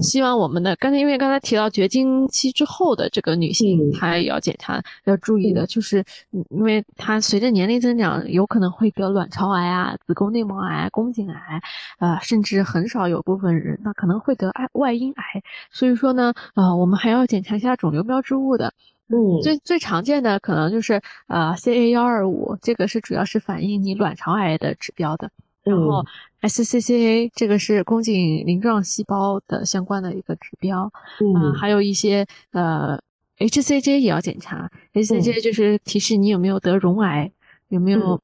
[0.01, 6.03] 希望我们的刚才因为刚才提到绝经期之后的这个女性，她也要检查要注意的，就是
[6.49, 11.61] 因为她随着年龄增长，有可能会得卵巢癌啊、子宫内膜癌、宫颈癌，
[11.97, 15.41] 啊，甚至很少有部分人那可能会得癌外阴癌，
[15.71, 18.73] 所以说呢，呃，我们还要检查一下肿瘤标志物的。
[19.09, 25.31] 嗯，最最常见的可能就是呃 CA 幺二五，这个是主要是反映你卵巢癌的指标的。
[25.67, 26.05] 然后
[26.41, 30.91] SCCA 这个是宫颈鳞状细胞的相关的一个指标。
[31.19, 32.99] 嗯，还有一些呃
[33.37, 37.31] HCG 也要检查，HCG 就是提示你有没有得绒癌，
[37.69, 38.21] 有没有。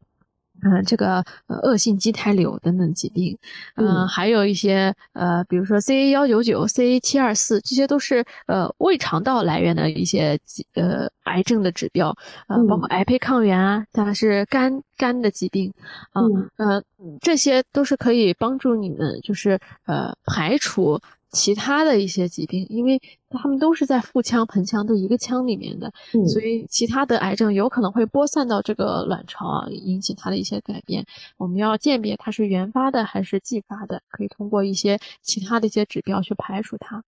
[0.64, 3.38] 嗯，这个呃恶性畸胎瘤等等疾病，
[3.76, 10.40] 嗯，还有一些呃，比如说 CA 幺九九、CA 七二四，这些都是呃胃肠道来源的一些
[10.76, 12.16] 呃癌症的指标，
[12.48, 15.74] 呃，包括癌胚抗原啊，它是肝肝的疾病，
[16.14, 16.50] 嗯。
[16.58, 16.82] 呃，
[17.20, 21.00] 这些都是可以帮助你们就是呃排除。
[21.34, 25.92] 其他的一些疾病，因为他们都是在腹腔、盆腔都一个腔里面的，
[26.28, 31.04] 所以其他的癌症有可能会播散到这个卵巢啊，引起它的一些改变。
[31.38, 37.04] 我们要鉴别它是原发的还是继发的，可以通过一些其他的一些指标去排除它。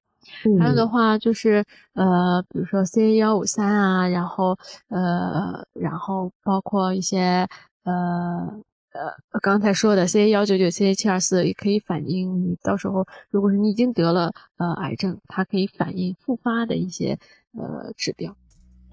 [0.61, 1.64] 还有的话就是
[1.95, 4.57] 呃，比如说 CA 幺五三啊，然后
[4.89, 7.49] 呃，然后包括一些
[7.83, 8.62] 呃。
[8.93, 17.18] 呃，刚才说的 CA 幺九九、CA 七二四也可以反映你到时候，如果是你已经得了呃癌症，它可以反映复发的一些
[17.57, 18.36] 呃指标。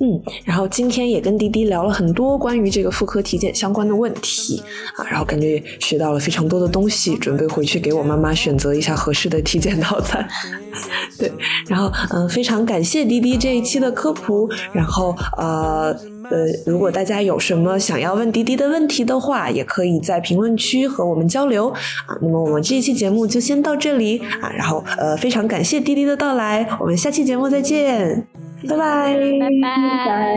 [0.01, 4.63] 嗯，然后今天也跟滴滴聊了很多关于这个妇科体检相关的问题
[4.95, 10.25] 啊，然后感觉学到了非常多的东西，准备回去给我妈妈选择一下合适的体检套餐。
[11.19, 11.29] 对，
[11.67, 15.93] 然后嗯，非常感谢滴滴这一期的科普，然后呃。
[16.29, 22.17] 呃，如果大家有什么想要问滴滴的问题的话，也可以在评论区和我们交流啊。
[22.21, 28.27] 那么我们这一期节目就先到这里啊，然后呃，非常感谢滴滴的到来，我们下期节目再见，
[28.67, 30.29] 拜拜，拜拜。